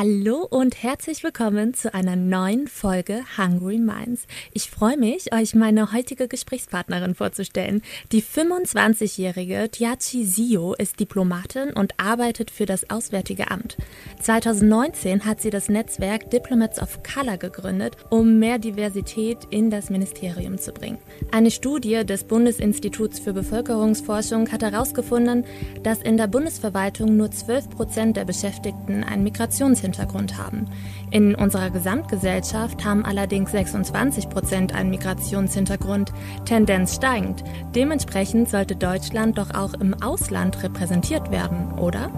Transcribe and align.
Hallo 0.00 0.46
und 0.48 0.80
herzlich 0.80 1.24
willkommen 1.24 1.74
zu 1.74 1.92
einer 1.92 2.14
neuen 2.14 2.68
Folge 2.68 3.24
Hungry 3.36 3.78
Minds. 3.78 4.28
Ich 4.52 4.70
freue 4.70 4.96
mich, 4.96 5.34
euch 5.34 5.56
meine 5.56 5.92
heutige 5.92 6.28
Gesprächspartnerin 6.28 7.16
vorzustellen. 7.16 7.82
Die 8.12 8.22
25-jährige 8.22 9.68
Tiachi 9.72 10.24
Sio 10.24 10.74
ist 10.74 11.00
Diplomatin 11.00 11.72
und 11.72 11.94
arbeitet 11.96 12.52
für 12.52 12.64
das 12.64 12.88
Auswärtige 12.90 13.50
Amt. 13.50 13.76
2019 14.22 15.24
hat 15.24 15.40
sie 15.40 15.50
das 15.50 15.68
Netzwerk 15.68 16.30
Diplomats 16.30 16.80
of 16.80 17.00
Color 17.02 17.36
gegründet, 17.36 17.96
um 18.08 18.38
mehr 18.38 18.60
Diversität 18.60 19.48
in 19.50 19.68
das 19.68 19.90
Ministerium 19.90 20.58
zu 20.58 20.70
bringen. 20.70 20.98
Eine 21.32 21.50
Studie 21.50 22.06
des 22.06 22.22
Bundesinstituts 22.22 23.18
für 23.18 23.32
Bevölkerungsforschung 23.32 24.52
hat 24.52 24.62
herausgefunden, 24.62 25.44
dass 25.82 26.02
in 26.02 26.16
der 26.16 26.28
Bundesverwaltung 26.28 27.16
nur 27.16 27.32
12 27.32 27.70
Prozent 27.70 28.16
der 28.16 28.24
Beschäftigten 28.24 29.02
einen 29.02 29.24
Migrationshintergrund 29.24 29.87
Migrationshintergrund 29.88 30.36
haben. 30.36 30.66
In 31.10 31.34
unserer 31.34 31.70
Gesamtgesellschaft 31.70 32.84
haben 32.84 33.04
allerdings 33.04 33.52
26 33.52 34.28
Prozent 34.28 34.74
einen 34.74 34.90
Migrationshintergrund, 34.90 36.12
Tendenz 36.44 36.96
steigend. 36.96 37.44
Dementsprechend 37.74 38.50
sollte 38.50 38.76
Deutschland 38.76 39.38
doch 39.38 39.54
auch 39.54 39.72
im 39.74 39.94
Ausland 40.02 40.62
repräsentiert 40.62 41.30
werden, 41.30 41.72
oder? 41.78 42.10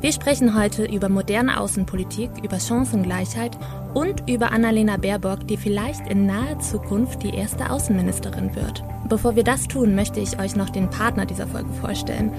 Wir 0.00 0.12
sprechen 0.12 0.58
heute 0.58 0.84
über 0.84 1.08
moderne 1.08 1.60
Außenpolitik, 1.60 2.30
über 2.42 2.58
Chancengleichheit 2.58 3.56
und 3.94 4.28
über 4.28 4.50
Annalena 4.50 4.96
Baerbock, 4.96 5.46
die 5.46 5.56
vielleicht 5.56 6.08
in 6.08 6.26
naher 6.26 6.58
Zukunft 6.58 7.22
die 7.22 7.34
erste 7.34 7.70
Außenministerin 7.70 8.56
wird. 8.56 8.82
Bevor 9.08 9.36
wir 9.36 9.44
das 9.44 9.68
tun, 9.68 9.94
möchte 9.94 10.20
ich 10.20 10.38
euch 10.40 10.56
noch 10.56 10.70
den 10.70 10.88
Partner 10.88 11.26
dieser 11.26 11.46
Folge 11.46 11.68
vorstellen. 11.80 12.32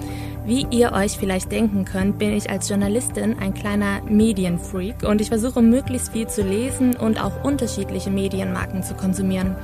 Wie 0.46 0.66
ihr 0.72 0.92
euch 0.92 1.18
vielleicht 1.18 1.52
denken 1.52 1.86
könnt, 1.86 2.18
bin 2.18 2.34
ich 2.34 2.50
als 2.50 2.68
Journalistin 2.68 3.38
ein 3.40 3.54
kleiner 3.54 4.02
Medienfreak 4.10 5.04
und 5.04 5.22
ich 5.22 5.28
versuche 5.28 5.62
möglichst 5.62 5.93
viel 6.02 6.28
zu 6.28 6.42
lesen 6.42 6.96
und 6.96 7.24
auch 7.24 7.44
unterschiedliche 7.44 8.10
Medienmarken 8.10 8.84
zu 8.84 8.94
konsumieren. 8.94 9.56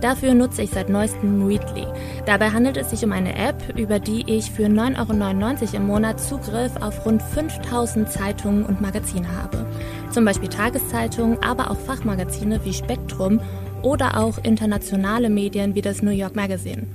Dafür 0.00 0.34
nutze 0.34 0.62
ich 0.62 0.70
seit 0.70 0.88
neuestem 0.88 1.46
Readly. 1.46 1.86
Dabei 2.26 2.50
handelt 2.50 2.76
es 2.76 2.90
sich 2.90 3.04
um 3.04 3.12
eine 3.12 3.36
App, 3.36 3.78
über 3.78 3.98
die 3.98 4.24
ich 4.26 4.50
für 4.50 4.66
9,99 4.66 5.62
Euro 5.62 5.76
im 5.76 5.86
Monat 5.86 6.20
Zugriff 6.20 6.76
auf 6.80 7.06
rund 7.06 7.22
5000 7.22 8.10
Zeitungen 8.10 8.66
und 8.66 8.80
Magazine 8.80 9.26
habe. 9.34 9.66
Zum 10.10 10.24
Beispiel 10.24 10.48
Tageszeitungen, 10.48 11.42
aber 11.42 11.70
auch 11.70 11.78
Fachmagazine 11.78 12.64
wie 12.64 12.74
Spektrum 12.74 13.40
oder 13.82 14.18
auch 14.18 14.38
internationale 14.42 15.30
Medien 15.30 15.74
wie 15.74 15.82
das 15.82 16.02
New 16.02 16.10
York 16.10 16.36
Magazine. 16.36 16.86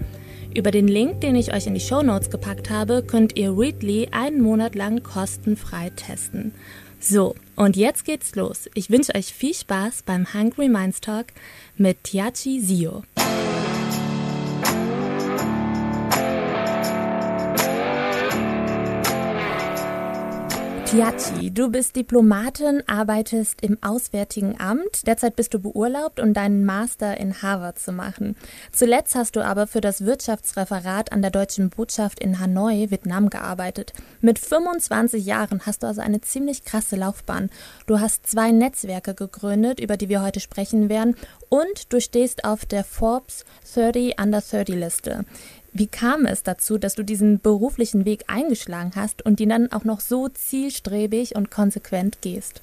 Über 0.53 0.71
den 0.71 0.87
Link, 0.87 1.21
den 1.21 1.35
ich 1.35 1.53
euch 1.53 1.67
in 1.67 1.75
die 1.75 1.79
Show 1.79 2.01
Notes 2.01 2.29
gepackt 2.29 2.69
habe, 2.69 3.03
könnt 3.03 3.37
ihr 3.37 3.57
Readly 3.57 4.09
einen 4.11 4.41
Monat 4.41 4.73
lang 4.75 5.03
kostenfrei 5.03 5.91
testen. 5.95 6.53
So, 6.99 7.35
und 7.59 7.75
jetzt 7.75 8.05
geht's 8.05 8.35
los. 8.35 8.69
Ich 8.73 8.89
wünsche 8.89 9.13
euch 9.15 9.33
viel 9.33 9.53
Spaß 9.53 10.03
beim 10.03 10.33
Hungry 10.33 10.69
Minds 10.69 11.01
Talk 11.01 11.27
mit 11.75 12.05
Tiachi 12.05 12.61
Sio. 12.61 13.03
Tiachi, 20.89 21.51
du 21.51 21.69
bist 21.69 21.95
Diplomatin, 21.95 22.81
arbeitest 22.87 23.61
im 23.61 23.77
Auswärtigen 23.83 24.59
Amt. 24.59 25.05
Derzeit 25.05 25.35
bist 25.35 25.53
du 25.53 25.59
beurlaubt, 25.59 26.19
um 26.19 26.33
deinen 26.33 26.65
Master 26.65 27.15
in 27.15 27.43
Harvard 27.43 27.77
zu 27.77 27.91
machen. 27.91 28.35
Zuletzt 28.71 29.13
hast 29.13 29.35
du 29.35 29.45
aber 29.45 29.67
für 29.67 29.81
das 29.81 30.03
Wirtschaftsreferat 30.03 31.11
an 31.11 31.21
der 31.21 31.29
deutschen 31.29 31.69
Botschaft 31.69 32.19
in 32.19 32.39
Hanoi, 32.39 32.89
Vietnam, 32.89 33.29
gearbeitet. 33.29 33.93
Mit 34.19 34.39
25 34.39 35.23
Jahren 35.23 35.61
hast 35.63 35.83
du 35.83 35.87
also 35.87 36.01
eine 36.01 36.21
ziemlich 36.21 36.63
krasse 36.63 36.95
Laufbahn. 36.95 37.51
Du 37.85 37.99
hast 37.99 38.25
zwei 38.25 38.51
Netzwerke 38.51 39.13
gegründet, 39.13 39.79
über 39.79 39.95
die 39.95 40.09
wir 40.09 40.23
heute 40.23 40.39
sprechen 40.39 40.89
werden, 40.89 41.15
und 41.49 41.93
du 41.93 42.01
stehst 42.01 42.45
auf 42.45 42.65
der 42.65 42.83
Forbes 42.83 43.45
30 43.75 44.19
Under 44.19 44.41
30 44.41 44.75
Liste. 44.75 45.25
Wie 45.71 45.87
kam 45.87 46.25
es 46.25 46.43
dazu, 46.43 46.77
dass 46.77 46.95
du 46.95 47.03
diesen 47.03 47.39
beruflichen 47.39 48.05
Weg 48.05 48.23
eingeschlagen 48.27 48.91
hast 48.95 49.25
und 49.25 49.39
ihn 49.39 49.49
dann 49.49 49.71
auch 49.71 49.83
noch 49.83 49.99
so 49.99 50.27
zielstrebig 50.27 51.35
und 51.35 51.51
konsequent 51.51 52.21
gehst? 52.21 52.61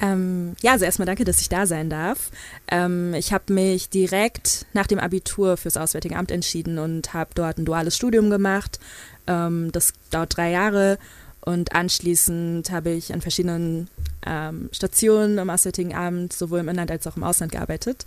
Ähm, 0.00 0.54
ja, 0.60 0.72
also 0.72 0.84
erstmal 0.84 1.06
danke, 1.06 1.24
dass 1.24 1.40
ich 1.40 1.48
da 1.48 1.66
sein 1.66 1.90
darf. 1.90 2.30
Ähm, 2.68 3.14
ich 3.14 3.32
habe 3.32 3.52
mich 3.52 3.88
direkt 3.88 4.66
nach 4.72 4.86
dem 4.86 4.98
Abitur 4.98 5.56
fürs 5.56 5.76
Auswärtige 5.76 6.16
Amt 6.16 6.30
entschieden 6.30 6.78
und 6.78 7.14
habe 7.14 7.30
dort 7.34 7.58
ein 7.58 7.64
duales 7.64 7.96
Studium 7.96 8.30
gemacht. 8.30 8.78
Ähm, 9.26 9.72
das 9.72 9.92
dauert 10.10 10.36
drei 10.36 10.50
Jahre 10.50 10.98
und 11.40 11.74
anschließend 11.74 12.70
habe 12.70 12.90
ich 12.90 13.12
an 13.12 13.20
verschiedenen 13.20 13.88
ähm, 14.24 14.68
Stationen 14.72 15.38
im 15.38 15.50
Auswärtigen 15.50 15.94
Amt 15.94 16.32
sowohl 16.32 16.60
im 16.60 16.68
Inland 16.68 16.90
als 16.90 17.06
auch 17.06 17.16
im 17.16 17.24
Ausland 17.24 17.52
gearbeitet. 17.52 18.04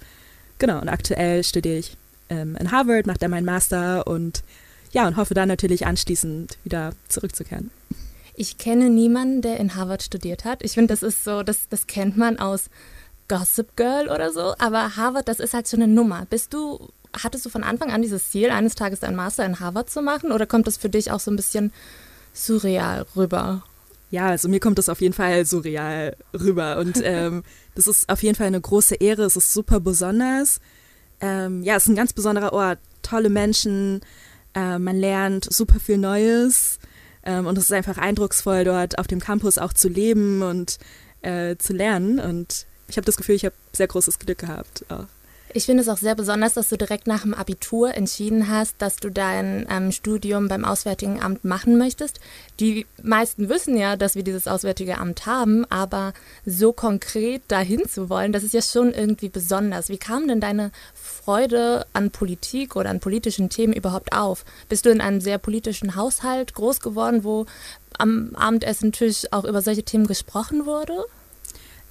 Genau, 0.60 0.80
und 0.80 0.90
aktuell 0.90 1.44
studiere 1.44 1.78
ich 1.78 1.98
ähm, 2.32 2.56
in 2.56 2.72
Harvard, 2.72 3.06
mache 3.06 3.20
da 3.20 3.28
meinen 3.28 3.46
Master 3.46 4.08
und 4.08 4.44
ja, 4.92 5.08
und 5.08 5.18
hoffe 5.18 5.34
dann 5.34 5.48
natürlich 5.48 5.86
anschließend 5.86 6.58
wieder 6.64 6.94
zurückzukehren. 7.08 7.72
Ich 8.34 8.58
kenne 8.58 8.90
niemanden, 8.90 9.42
der 9.42 9.58
in 9.58 9.76
Harvard 9.76 10.04
studiert 10.04 10.46
hat. 10.46 10.64
Ich 10.64 10.74
finde, 10.74 10.94
das 10.94 11.04
ist 11.04 11.24
so, 11.24 11.44
das, 11.44 11.70
das 11.70 11.88
kennt 11.88 12.18
man 12.18 12.40
aus 12.40 12.70
Gossip 13.28 13.76
Girl 13.76 14.10
oder 14.10 14.32
so, 14.32 14.56
aber 14.58 14.96
Harvard, 14.96 15.28
das 15.28 15.40
ist 15.40 15.54
halt 15.54 15.68
so 15.68 15.78
eine 15.78 15.88
Nummer. 15.88 16.26
Bist 16.30 16.54
du, 16.54 16.90
hattest 17.22 17.46
du 17.46 17.50
von 17.50 17.64
Anfang 17.64 17.92
an 17.92 18.02
dieses 18.02 18.32
Ziel, 18.32 18.50
eines 18.50 18.76
Tages 18.76 19.02
deinen 19.02 19.16
Master 19.16 19.46
in 19.46 19.60
Harvard 19.60 19.90
zu 19.90 20.02
machen 20.02 20.32
oder 20.32 20.46
kommt 20.46 20.68
das 20.68 20.78
für 20.78 20.90
dich 20.90 21.12
auch 21.12 21.20
so 21.20 21.32
ein 21.32 21.36
bisschen 21.38 21.72
surreal 22.34 23.06
rüber? 23.16 23.64
Ja, 24.10 24.28
also 24.28 24.50
mir 24.50 24.60
kommt 24.60 24.78
das 24.78 24.90
auf 24.90 25.00
jeden 25.00 25.14
Fall 25.14 25.46
surreal 25.46 26.18
rüber 26.34 26.78
und 26.78 27.00
ähm, 27.04 27.44
das 27.76 27.88
ist 27.88 28.10
auf 28.10 28.24
jeden 28.24 28.36
Fall 28.36 28.48
eine 28.48 28.60
große 28.60 28.96
Ehre, 28.96 29.24
es 29.24 29.38
ist 29.38 29.54
super 29.54 29.80
besonders 29.80 30.60
ähm, 31.22 31.64
ja, 31.64 31.76
es 31.76 31.84
ist 31.84 31.90
ein 31.90 31.96
ganz 31.96 32.14
besonderer 32.14 32.54
Ort. 32.54 32.80
Tolle 33.02 33.30
Menschen, 33.30 34.02
äh, 34.54 34.78
man 34.78 34.98
lernt 34.98 35.52
super 35.52 35.80
viel 35.80 35.98
Neues 35.98 36.80
ähm, 37.24 37.46
und 37.46 37.58
es 37.58 37.66
ist 37.66 37.74
einfach 37.74 37.98
eindrucksvoll, 37.98 38.64
dort 38.64 38.98
auf 39.00 39.08
dem 39.08 39.20
Campus 39.20 39.58
auch 39.58 39.74
zu 39.74 39.88
leben 39.88 40.42
und 40.42 40.78
äh, 41.22 41.56
zu 41.58 41.74
lernen. 41.74 42.20
Und 42.20 42.66
ich 42.88 42.98
habe 42.98 43.06
das 43.06 43.18
Gefühl, 43.18 43.36
ich 43.36 43.46
habe 43.46 43.56
sehr 43.74 43.88
großes 43.88 44.20
Glück 44.20 44.40
gehabt. 44.40 44.86
Auch. 44.90 45.06
Ich 45.54 45.66
finde 45.66 45.82
es 45.82 45.90
auch 45.90 45.98
sehr 45.98 46.16
besonders, 46.16 46.54
dass 46.54 46.70
du 46.70 46.78
direkt 46.78 47.08
nach 47.08 47.24
dem 47.24 47.34
Abitur 47.34 47.94
entschieden 47.94 48.50
hast, 48.50 48.76
dass 48.82 48.96
du 48.96 49.10
dein 49.10 49.68
ähm, 49.70 49.92
Studium 49.92 50.48
beim 50.48 50.64
Auswärtigen 50.64 51.22
Amt 51.22 51.44
machen 51.44 51.78
möchtest. 51.78 52.20
Die 52.60 52.86
meisten 53.02 53.50
wissen 53.50 53.76
ja, 53.76 53.98
dass 53.98 54.16
wir 54.16 54.24
dieses 54.24 54.48
Auswärtige 54.48 54.98
Amt 54.98 55.26
haben, 55.26 55.66
aber 55.70 56.14
so 56.46 56.72
konkret 56.72 57.44
dahin 57.50 57.88
zu 57.88 58.10
wollen, 58.10 58.32
das 58.32 58.44
ist 58.44 58.54
ja 58.54 58.62
schon 58.62 58.94
irgendwie 58.94 59.30
besonders. 59.30 59.90
Wie 59.90 59.98
kam 59.98 60.28
denn 60.28 60.40
deine 60.40 60.72
Freude 60.94 61.86
an 61.92 62.12
Politik 62.12 62.76
oder 62.76 62.90
an 62.90 63.00
politischen 63.00 63.50
Themen 63.50 63.74
überhaupt 63.74 64.14
auf? 64.14 64.46
Bist 64.70 64.86
du 64.86 64.90
in 64.90 65.02
einem 65.02 65.20
sehr 65.20 65.38
politischen 65.38 65.96
Haushalt 65.96 66.54
groß 66.54 66.80
geworden, 66.80 67.24
wo 67.24 67.46
am 67.98 68.36
Abendessentisch 68.36 69.26
auch 69.32 69.44
über 69.44 69.62
solche 69.62 69.84
Themen 69.84 70.08
gesprochen 70.08 70.66
wurde? 70.66 71.06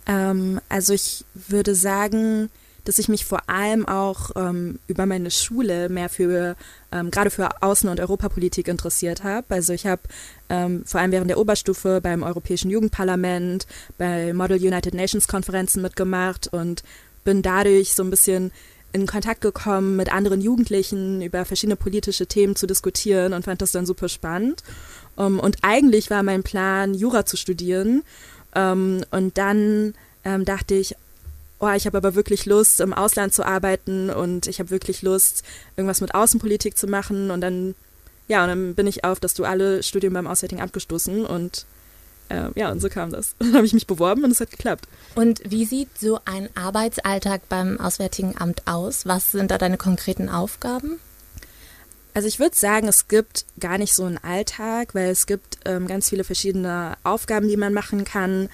Ähm, 0.07 0.61
also 0.69 0.95
ich 0.95 1.25
würde 1.35 1.75
sagen, 1.75 2.51
dass 2.85 2.99
ich 2.99 3.09
mich 3.09 3.25
vor 3.25 3.49
allem 3.49 3.87
auch 3.87 4.31
ähm, 4.37 4.79
über 4.87 5.07
meine 5.07 5.31
Schule 5.31 5.89
mehr 5.89 6.09
für, 6.09 6.57
ähm, 6.93 7.11
gerade 7.11 7.31
für 7.31 7.63
Außen- 7.63 7.89
und 7.89 8.01
Europapolitik 8.01 8.69
interessiert 8.69 9.25
habe. 9.25 9.47
Also 9.51 9.73
ich 9.73 9.87
habe 9.87 10.03
ähm, 10.49 10.83
vor 10.87 11.01
allem 11.01 11.13
während 11.13 11.31
der 11.31 11.39
Oberstufe 11.39 12.01
beim 12.01 12.23
Europäischen 12.23 12.71
Jugendparlament, 12.71 13.67
bei 13.99 14.33
Model 14.33 14.59
United 14.59 14.95
Nations 14.95 15.29
Konferenzen 15.29 15.83
mitgemacht 15.83 16.49
und 16.53 16.83
bin 17.25 17.43
dadurch 17.43 17.95
so 17.95 18.03
ein 18.03 18.11
bisschen 18.11 18.53
in 18.93 19.07
Kontakt 19.07 19.41
gekommen 19.41 19.97
mit 19.97 20.13
anderen 20.13 20.41
Jugendlichen 20.41 21.23
über 21.23 21.45
verschiedene 21.45 21.77
politische 21.77 22.27
Themen 22.27 22.57
zu 22.57 22.67
diskutieren 22.67 23.33
und 23.33 23.45
fand 23.45 23.63
das 23.63 23.73
dann 23.73 23.87
super 23.87 24.09
spannend. 24.09 24.63
Um, 25.17 25.39
und 25.39 25.59
eigentlich 25.63 26.11
war 26.11 26.23
mein 26.23 26.43
Plan, 26.43 26.95
Jura 26.95 27.25
zu 27.27 27.37
studieren. 27.37 28.03
Um, 28.55 29.03
und 29.11 29.39
dann 29.39 29.95
ähm, 30.25 30.45
dachte 30.45 30.75
ich, 30.75 30.97
oh, 31.61 31.71
ich 31.71 31.87
habe 31.87 31.99
aber 31.99 32.15
wirklich 32.15 32.47
Lust, 32.47 32.81
im 32.81 32.93
Ausland 32.93 33.33
zu 33.33 33.45
arbeiten 33.45 34.11
und 34.11 34.47
ich 34.47 34.59
habe 34.59 34.71
wirklich 34.71 35.03
Lust, 35.03 35.45
irgendwas 35.77 36.01
mit 36.01 36.15
Außenpolitik 36.15 36.77
zu 36.77 36.87
machen. 36.87 37.31
Und 37.31 37.43
dann, 37.43 37.75
ja, 38.29 38.43
und 38.43 38.49
dann 38.49 38.75
bin 38.75 38.87
ich 38.87 39.05
auf 39.05 39.21
das 39.21 39.35
duale 39.35 39.83
Studium 39.83 40.15
beim 40.15 40.27
Auswärtigen 40.27 40.63
Amt 40.63 40.73
gestoßen 40.73 41.25
und 41.27 41.67
äh, 42.31 42.49
ja, 42.55 42.71
und 42.71 42.81
so 42.81 42.89
kam 42.89 43.11
das. 43.11 43.35
Dann 43.41 43.55
habe 43.55 43.67
ich 43.67 43.73
mich 43.73 43.89
beworben 43.89 44.25
und 44.25 44.31
es 44.31 44.41
hat 44.41 44.51
geklappt. 44.51 44.87
Und 45.17 45.43
wie 45.45 45.65
sieht 45.65 45.99
so 45.99 46.21
ein 46.25 46.49
Arbeitsalltag 46.55 47.49
beim 47.49 47.81
Auswärtigen 47.81 48.37
Amt 48.39 48.67
aus? 48.67 49.05
Was 49.05 49.33
sind 49.33 49.51
da 49.51 49.59
deine 49.59 49.77
konkreten 49.77 50.29
Aufgaben? 50.29 51.01
Also 52.15 52.29
ich 52.29 52.39
würde 52.39 52.57
sagen, 52.57 52.89
es 52.89 53.09
gibt 53.09 53.45
gar 53.59 53.79
nicht 53.79 53.95
so 53.95 54.05
einen 54.05 54.19
Alltag, 54.19 54.95
weil 54.95 55.11
es 55.11 55.27
gibt 55.27 55.59
ähm, 55.65 55.87
ganz 55.87 56.09
viele 56.09 56.25
verschiedene 56.25 56.97
Aufgaben, 57.03 57.49
die 57.49 57.57
man 57.57 57.75
machen 57.75 58.05
kann. 58.05 58.49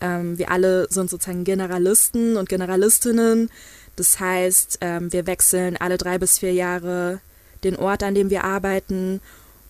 Ähm, 0.00 0.38
wir 0.38 0.50
alle 0.50 0.86
sind 0.90 1.10
sozusagen 1.10 1.44
Generalisten 1.44 2.36
und 2.36 2.48
Generalistinnen. 2.48 3.50
Das 3.96 4.20
heißt, 4.20 4.78
ähm, 4.80 5.12
wir 5.12 5.26
wechseln 5.26 5.76
alle 5.76 5.98
drei 5.98 6.18
bis 6.18 6.38
vier 6.38 6.52
Jahre 6.52 7.20
den 7.64 7.76
Ort, 7.76 8.02
an 8.02 8.14
dem 8.14 8.30
wir 8.30 8.44
arbeiten 8.44 9.20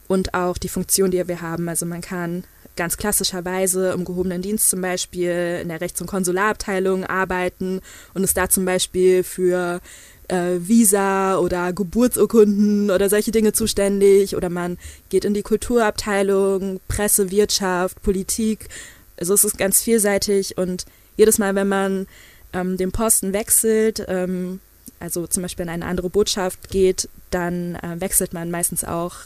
und 0.07 0.35
auch 0.35 0.59
die 0.59 0.69
Funktion, 0.69 1.11
die 1.11 1.27
wir 1.27 1.41
haben. 1.41 1.69
Also 1.69 1.87
man 1.87 2.01
kann 2.01 2.45
ganz 2.77 2.97
klassischerweise 2.97 3.91
im 3.91 4.05
gehobenen 4.05 4.43
Dienst 4.43 4.71
zum 4.71 4.81
Beispiel 4.81 5.61
in 5.63 5.69
der 5.69 5.81
Rechts- 5.81 6.01
und 6.01 6.07
Konsularabteilung 6.07 7.05
arbeiten 7.05 7.81
und 8.15 8.25
ist 8.25 8.37
da 8.37 8.49
zum 8.49 8.65
Beispiel 8.65 9.25
für 9.25 9.81
äh, 10.29 10.59
Visa 10.61 11.39
oder 11.39 11.73
Geburtsurkunden 11.73 12.91
oder 12.91 13.09
solche 13.09 13.33
Dinge 13.33 13.53
zuständig 13.53 14.37
oder 14.37 14.49
man 14.49 14.79
geht 15.09 15.25
in 15.25 15.35
die 15.35 15.43
Kulturabteilung, 15.43 16.81
Presse, 16.87 17.31
Wirtschaft, 17.31 18.01
Politik. 18.03 18.69
Also 19.19 19.35
es 19.35 19.45
ist 19.45 19.59
ganz 19.59 19.83
vielseitig 19.83 20.59
und 20.59 20.85
jedes 21.17 21.39
Mal, 21.39 21.55
wenn 21.55 21.69
man 21.69 22.07
ähm, 22.53 22.77
den 22.77 22.93
Posten 22.93 23.33
wechselt, 23.33 24.05
ähm, 24.09 24.61
also 25.01 25.27
zum 25.27 25.43
Beispiel 25.43 25.65
in 25.65 25.71
eine 25.71 25.87
andere 25.87 26.11
Botschaft 26.11 26.71
geht, 26.71 27.09
dann 27.31 27.77
äh, 27.77 28.01
wechselt 28.01 28.33
man 28.33 28.51
meistens 28.51 28.85
auch 28.85 29.17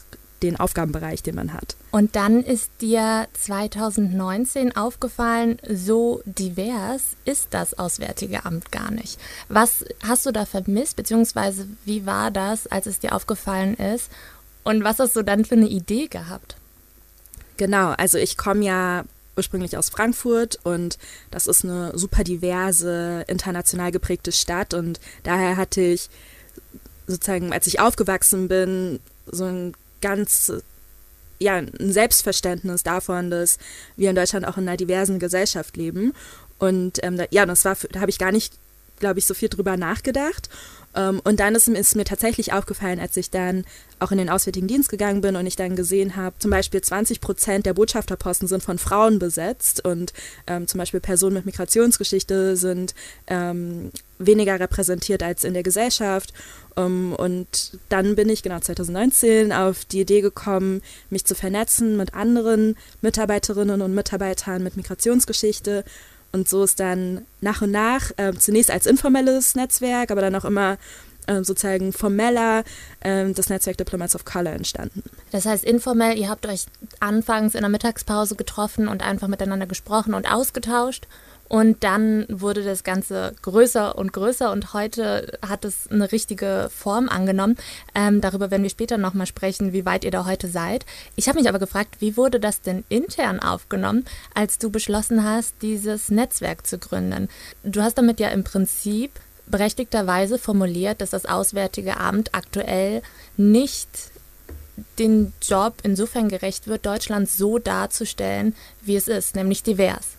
den 0.43 0.59
Aufgabenbereich, 0.59 1.23
den 1.23 1.37
man 1.37 1.53
hat. 1.53 1.77
Und 1.93 2.17
dann 2.17 2.43
ist 2.43 2.71
dir 2.81 3.29
2019 3.35 4.77
aufgefallen, 4.77 5.59
so 5.69 6.21
divers 6.25 7.03
ist 7.25 7.49
das 7.51 7.79
Auswärtige 7.79 8.45
Amt 8.45 8.73
gar 8.73 8.91
nicht. 8.91 9.21
Was 9.49 9.85
hast 10.03 10.27
du 10.27 10.33
da 10.33 10.45
vermisst, 10.45 10.97
beziehungsweise 10.97 11.69
wie 11.85 12.07
war 12.07 12.31
das, 12.31 12.67
als 12.67 12.87
es 12.87 12.99
dir 12.99 13.15
aufgefallen 13.15 13.75
ist? 13.75 14.11
Und 14.65 14.85
was 14.85 14.99
hast 14.99 15.17
du 15.17 15.23
dann 15.23 15.45
für 15.45 15.55
eine 15.55 15.69
Idee 15.69 16.09
gehabt? 16.09 16.57
Genau, 17.57 17.91
also 17.91 18.19
ich 18.19 18.37
komme 18.37 18.65
ja 18.65 19.05
ursprünglich 19.37 19.77
aus 19.77 19.89
Frankfurt 19.89 20.59
und 20.63 20.99
das 21.31 21.47
ist 21.47 21.65
eine 21.65 21.97
super 21.97 22.25
diverse, 22.25 23.25
international 23.29 23.91
geprägte 23.91 24.33
Stadt 24.33 24.75
und 24.75 25.01
daher 25.23 25.57
hatte 25.57 25.81
ich 25.81 26.09
sozusagen, 27.07 27.53
als 27.53 27.67
ich 27.67 27.81
aufgewachsen 27.81 28.49
bin, 28.49 29.01
so 29.27 29.45
ein 29.45 29.75
ganz 30.01 30.53
ja, 31.43 31.57
ein 31.57 31.93
Selbstverständnis 31.93 32.83
davon, 32.83 33.31
dass 33.31 33.59
wir 33.97 34.11
in 34.11 34.17
Deutschland 34.17 34.47
auch 34.47 34.57
in 34.57 34.69
einer 34.69 34.77
diversen 34.77 35.19
Gesellschaft 35.19 35.77
leben. 35.77 36.13
Und 36.59 37.03
ähm, 37.03 37.17
da, 37.17 37.25
ja, 37.31 37.45
das 37.45 37.65
war, 37.65 37.77
da 37.91 38.01
habe 38.01 38.11
ich 38.11 38.19
gar 38.19 38.31
nicht, 38.31 38.55
glaube 39.01 39.19
ich, 39.19 39.27
so 39.27 39.35
viel 39.35 39.49
drüber 39.49 39.77
nachgedacht. 39.77 40.49
Ähm, 40.95 41.21
und 41.25 41.41
dann 41.41 41.55
ist, 41.55 41.69
ist, 41.69 41.97
mir 41.97 42.05
tatsächlich 42.05 42.53
aufgefallen, 42.53 43.01
als 43.01 43.17
ich 43.17 43.31
dann 43.31 43.65
auch 43.99 44.13
in 44.13 44.19
den 44.19 44.29
Auswärtigen 44.29 44.67
Dienst 44.67 44.89
gegangen 44.89 45.21
bin 45.21 45.37
und 45.37 45.47
ich 45.47 45.57
dann 45.57 45.77
gesehen 45.77 46.17
habe, 46.17 46.37
zum 46.39 46.51
Beispiel 46.51 46.81
20 46.81 47.21
Prozent 47.21 47.67
der 47.67 47.75
Botschafterposten 47.75 48.49
sind 48.49 48.63
von 48.63 48.79
Frauen 48.79 49.19
besetzt 49.19 49.85
und 49.85 50.13
ähm, 50.47 50.67
zum 50.67 50.79
Beispiel 50.79 51.01
Personen 51.01 51.35
mit 51.35 51.47
Migrationsgeschichte 51.47 52.57
sind 52.57 52.95
ähm, 53.27 53.91
weniger 54.19 54.59
repräsentiert 54.59 55.23
als 55.23 55.45
in 55.45 55.55
der 55.55 55.63
Gesellschaft. 55.63 56.33
Um, 56.75 57.15
und 57.15 57.79
dann 57.91 58.17
bin 58.17 58.31
ich 58.31 58.43
genau 58.43 58.59
2019 58.59 59.53
auf 59.53 59.85
die 59.85 60.01
Idee 60.01 60.23
gekommen, 60.23 60.81
mich 61.11 61.27
zu 61.27 61.35
vernetzen 61.35 61.99
mit 61.99 62.15
anderen 62.15 62.77
Mitarbeiterinnen 63.03 63.83
und 63.83 63.95
Mitarbeitern 63.95 64.63
mit 64.63 64.79
Migrationsgeschichte 64.79 65.85
und 66.33 66.49
so 66.49 66.65
ist 66.65 66.81
dann 66.81 67.27
nach 67.41 67.63
und 67.63 67.71
nach, 67.71 68.11
äh, 68.17 68.33
zunächst 68.33 68.71
als 68.71 68.87
informelles 68.87 69.55
Netzwerk, 69.55 70.11
aber 70.11 70.23
dann 70.23 70.35
auch 70.35 70.45
immer 70.45 70.79
äh, 71.27 71.45
sozusagen 71.45 71.93
formeller 71.93 72.65
äh, 73.01 73.31
das 73.33 73.49
Netzwerk 73.49 73.77
Diplomats 73.77 74.15
of 74.15 74.25
Color 74.25 74.53
entstanden. 74.53 75.03
Das 75.31 75.47
heißt 75.47 75.65
informell, 75.65 76.19
ihr 76.19 76.29
habt 76.29 76.47
euch 76.47 76.67
anfangs 77.01 77.55
in 77.55 77.61
der 77.61 77.71
Mittagspause 77.71 78.35
getroffen 78.35 78.89
und 78.89 79.03
einfach 79.03 79.29
miteinander 79.29 79.67
gesprochen 79.67 80.15
und 80.15 80.31
ausgetauscht 80.31 81.07
und 81.53 81.85
dann 81.85 82.25
wurde 82.31 82.65
das 82.65 82.83
Ganze 82.83 83.35
größer 83.43 83.99
und 83.99 84.15
größer 84.15 84.51
und 84.51 84.73
heute 84.73 85.39
hat 85.47 85.67
es 85.67 85.87
eine 85.91 86.11
richtige 86.11 86.71
Form 86.75 87.11
angenommen. 87.11 87.59
Ähm, 87.95 88.23
darüber 88.23 88.51
werden 88.51 88.63
wir 88.63 88.71
später 88.71 88.97
nochmal 88.97 89.27
sprechen, 89.27 89.75
wie 89.75 89.85
weit 89.85 90.05
ihr 90.05 90.11
da 90.11 90.25
heute 90.25 90.49
seid. 90.49 90.87
Ich 91.15 91.29
habe 91.29 91.39
mich 91.39 91.51
aber 91.51 91.59
gefragt, 91.59 91.97
wie 91.99 92.17
wurde 92.17 92.41
das 92.41 92.63
denn 92.63 92.85
intern 92.89 93.39
aufgenommen, 93.39 94.07
als 94.35 94.57
du 94.57 94.71
beschlossen 94.71 95.25
hast, 95.25 95.57
dieses 95.61 96.11
Netzwerk 96.11 96.67
zu 96.67 96.79
gründen? 96.79 97.29
Du 97.65 97.83
hast 97.83 97.99
damit 97.99 98.19
ja 98.19 98.31
im 98.31 98.45
Prinzip 98.45 99.11
berechtigterweise 99.47 100.39
formuliert, 100.39 101.03
dass 101.03 101.11
das 101.11 101.27
Auswärtige 101.27 101.99
Amt 101.99 102.35
aktuell 102.35 103.03
nicht 103.37 103.91
den 104.99 105.35
Job 105.43 105.75
insofern 105.83 106.31
gerecht 106.31 106.67
wird, 106.67 106.87
Deutschland 106.87 107.29
so 107.29 107.59
darzustellen, 107.59 108.57
wie 108.81 108.97
es 108.97 109.07
ist, 109.07 109.37
nämlich 109.37 109.63
divers. 109.63 110.12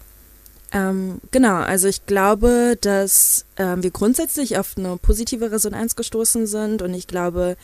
Ähm, 0.74 1.22
genau, 1.30 1.58
also 1.58 1.88
ich 1.88 2.06
glaube, 2.08 2.78
dass 2.82 3.46
ähm, 3.58 3.84
wir 3.84 3.92
grundsätzlich 3.92 4.58
auf 4.58 4.74
eine 4.76 4.98
positive 4.98 5.52
Resonanz 5.52 5.96
gestoßen 5.96 6.48
sind 6.48 6.82
und 6.82 6.96
ich 6.96 7.06
glaube, 7.06 7.58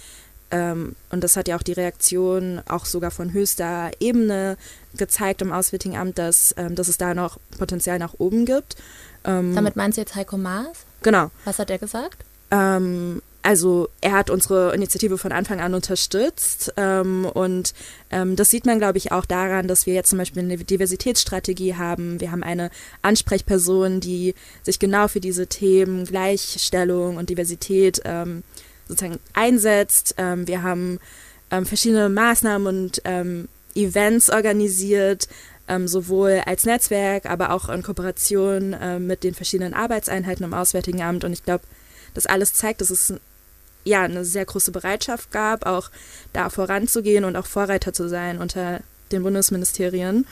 ähm, 0.51 0.95
und 1.09 1.23
das 1.23 1.35
hat 1.35 1.47
ja 1.47 1.55
auch 1.55 1.63
die 1.63 1.73
Reaktion 1.73 2.61
auch 2.67 2.85
sogar 2.85 3.09
von 3.09 3.33
höchster 3.33 3.91
Ebene 3.99 4.57
gezeigt 4.95 5.41
im 5.41 5.51
Auswärtigen 5.51 5.97
Amt, 5.97 6.19
dass, 6.19 6.53
ähm, 6.57 6.75
dass 6.75 6.87
es 6.87 6.97
da 6.97 7.15
noch 7.15 7.39
Potenzial 7.57 7.97
nach 7.97 8.13
oben 8.19 8.45
gibt. 8.45 8.75
Ähm, 9.23 9.55
Damit 9.55 9.75
meinst 9.75 9.97
du 9.97 10.01
jetzt 10.01 10.15
Heiko 10.15 10.37
Maas? 10.37 10.85
Genau. 11.01 11.31
Was 11.45 11.59
hat 11.59 11.69
er 11.71 11.79
gesagt? 11.79 12.25
Ähm, 12.51 13.21
also 13.41 13.87
er 14.01 14.11
hat 14.11 14.29
unsere 14.29 14.75
Initiative 14.75 15.17
von 15.17 15.31
Anfang 15.31 15.61
an 15.61 15.73
unterstützt 15.73 16.73
ähm, 16.75 17.25
und 17.25 17.73
ähm, 18.11 18.35
das 18.35 18.49
sieht 18.49 18.65
man, 18.65 18.79
glaube 18.79 18.97
ich, 18.97 19.13
auch 19.13 19.25
daran, 19.25 19.67
dass 19.67 19.85
wir 19.85 19.93
jetzt 19.93 20.09
zum 20.09 20.19
Beispiel 20.19 20.43
eine 20.43 20.57
Diversitätsstrategie 20.57 21.75
haben. 21.75 22.19
Wir 22.19 22.31
haben 22.31 22.43
eine 22.43 22.69
Ansprechperson, 23.01 24.01
die 24.01 24.35
sich 24.63 24.77
genau 24.77 25.07
für 25.07 25.21
diese 25.21 25.47
Themen 25.47 26.05
Gleichstellung 26.05 27.15
und 27.15 27.29
Diversität 27.29 28.01
ähm, 28.03 28.43
sozusagen 28.87 29.19
einsetzt. 29.33 30.15
Ähm, 30.17 30.45
wir 30.47 30.61
haben 30.61 30.99
ähm, 31.49 31.65
verschiedene 31.65 32.09
Maßnahmen 32.09 32.67
und 32.67 33.01
ähm, 33.05 33.47
Events 33.75 34.29
organisiert, 34.29 35.27
sowohl 35.85 36.41
als 36.47 36.65
Netzwerk, 36.65 37.27
aber 37.27 37.51
auch 37.51 37.69
in 37.69 37.83
Kooperation 37.83 38.75
mit 39.05 39.23
den 39.23 39.35
verschiedenen 39.35 39.75
Arbeitseinheiten 39.75 40.43
im 40.43 40.55
Auswärtigen 40.55 41.03
Amt. 41.03 41.23
Und 41.23 41.31
ich 41.31 41.43
glaube, 41.43 41.63
das 42.15 42.25
alles 42.25 42.55
zeigt, 42.55 42.81
dass 42.81 42.89
es 42.89 43.13
ja 43.83 44.03
eine 44.03 44.25
sehr 44.25 44.45
große 44.45 44.71
Bereitschaft 44.71 45.31
gab, 45.31 45.65
auch 45.65 45.89
da 46.33 46.49
voranzugehen 46.49 47.25
und 47.25 47.35
auch 47.35 47.45
Vorreiter 47.45 47.93
zu 47.93 48.09
sein 48.09 48.39
unter 48.39 48.81
den 49.11 49.23
Bundesministerien. 49.23 50.25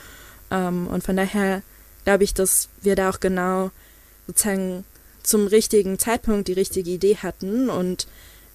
Ähm, 0.50 0.86
und 0.86 1.04
von 1.04 1.16
daher 1.16 1.62
glaube 2.04 2.24
ich, 2.24 2.34
dass 2.34 2.68
wir 2.82 2.96
da 2.96 3.10
auch 3.10 3.20
genau 3.20 3.70
sozusagen 4.26 4.84
zum 5.22 5.46
richtigen 5.46 5.98
Zeitpunkt 5.98 6.48
die 6.48 6.54
richtige 6.54 6.90
Idee 6.90 7.16
hatten 7.16 7.68
und 7.68 8.06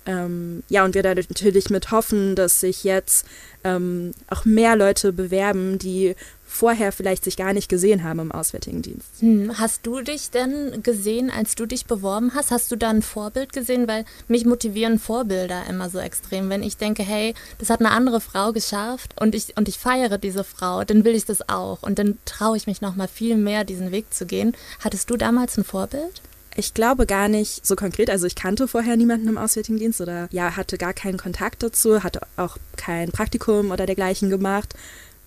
ähm, 0.05 0.63
ja, 0.67 0.83
und 0.83 0.95
wir 0.95 1.03
da 1.03 1.15
natürlich 1.15 1.69
mit 1.69 1.91
hoffen, 1.91 2.35
dass 2.35 2.59
sich 2.59 2.83
jetzt 2.83 3.25
ähm, 3.63 4.11
auch 4.29 4.43
mehr 4.43 4.75
Leute 4.75 5.13
bewerben, 5.13 5.79
die 5.79 6.15
vorher 6.53 6.91
vielleicht 6.91 7.23
sich 7.23 7.35
gar 7.35 7.51
nicht 7.51 7.67
gesehen 7.67 8.03
haben 8.03 8.19
im 8.19 8.31
Auswärtigen 8.31 8.83
Dienst. 8.83 9.07
Hm, 9.19 9.57
hast 9.57 9.87
du 9.87 10.01
dich 10.01 10.29
denn 10.29 10.83
gesehen, 10.83 11.31
als 11.31 11.55
du 11.55 11.65
dich 11.65 11.87
beworben 11.87 12.35
hast? 12.35 12.51
Hast 12.51 12.71
du 12.71 12.75
da 12.75 12.91
ein 12.91 13.01
Vorbild 13.01 13.53
gesehen? 13.53 13.87
Weil 13.87 14.05
mich 14.27 14.45
motivieren 14.45 14.99
Vorbilder 14.99 15.63
immer 15.67 15.89
so 15.89 15.97
extrem. 15.97 16.49
Wenn 16.49 16.61
ich 16.61 16.77
denke, 16.77 17.01
hey, 17.01 17.33
das 17.57 17.71
hat 17.71 17.79
eine 17.79 17.89
andere 17.89 18.21
Frau 18.21 18.53
geschafft 18.53 19.19
und 19.19 19.33
ich, 19.33 19.57
und 19.57 19.67
ich 19.67 19.79
feiere 19.79 20.19
diese 20.19 20.43
Frau, 20.43 20.83
dann 20.83 21.03
will 21.05 21.15
ich 21.15 21.25
das 21.25 21.49
auch. 21.49 21.81
Und 21.81 21.97
dann 21.97 22.19
traue 22.25 22.55
ich 22.55 22.67
mich 22.67 22.81
noch 22.81 22.95
mal 22.95 23.07
viel 23.07 23.35
mehr, 23.35 23.63
diesen 23.63 23.91
Weg 23.91 24.13
zu 24.13 24.27
gehen. 24.27 24.55
Hattest 24.79 25.09
du 25.09 25.17
damals 25.17 25.57
ein 25.57 25.63
Vorbild? 25.63 26.21
Ich 26.55 26.75
glaube 26.75 27.07
gar 27.07 27.29
nicht 27.29 27.65
so 27.65 27.75
konkret. 27.75 28.11
Also 28.11 28.27
ich 28.27 28.35
kannte 28.35 28.67
vorher 28.67 28.95
niemanden 28.95 29.27
im 29.27 29.39
Auswärtigen 29.39 29.79
Dienst 29.79 30.01
oder 30.01 30.27
ja, 30.31 30.55
hatte 30.55 30.77
gar 30.77 30.93
keinen 30.93 31.17
Kontakt 31.17 31.63
dazu, 31.63 32.03
hatte 32.03 32.21
auch 32.37 32.57
kein 32.77 33.11
Praktikum 33.11 33.71
oder 33.71 33.87
dergleichen 33.87 34.29
gemacht. 34.29 34.75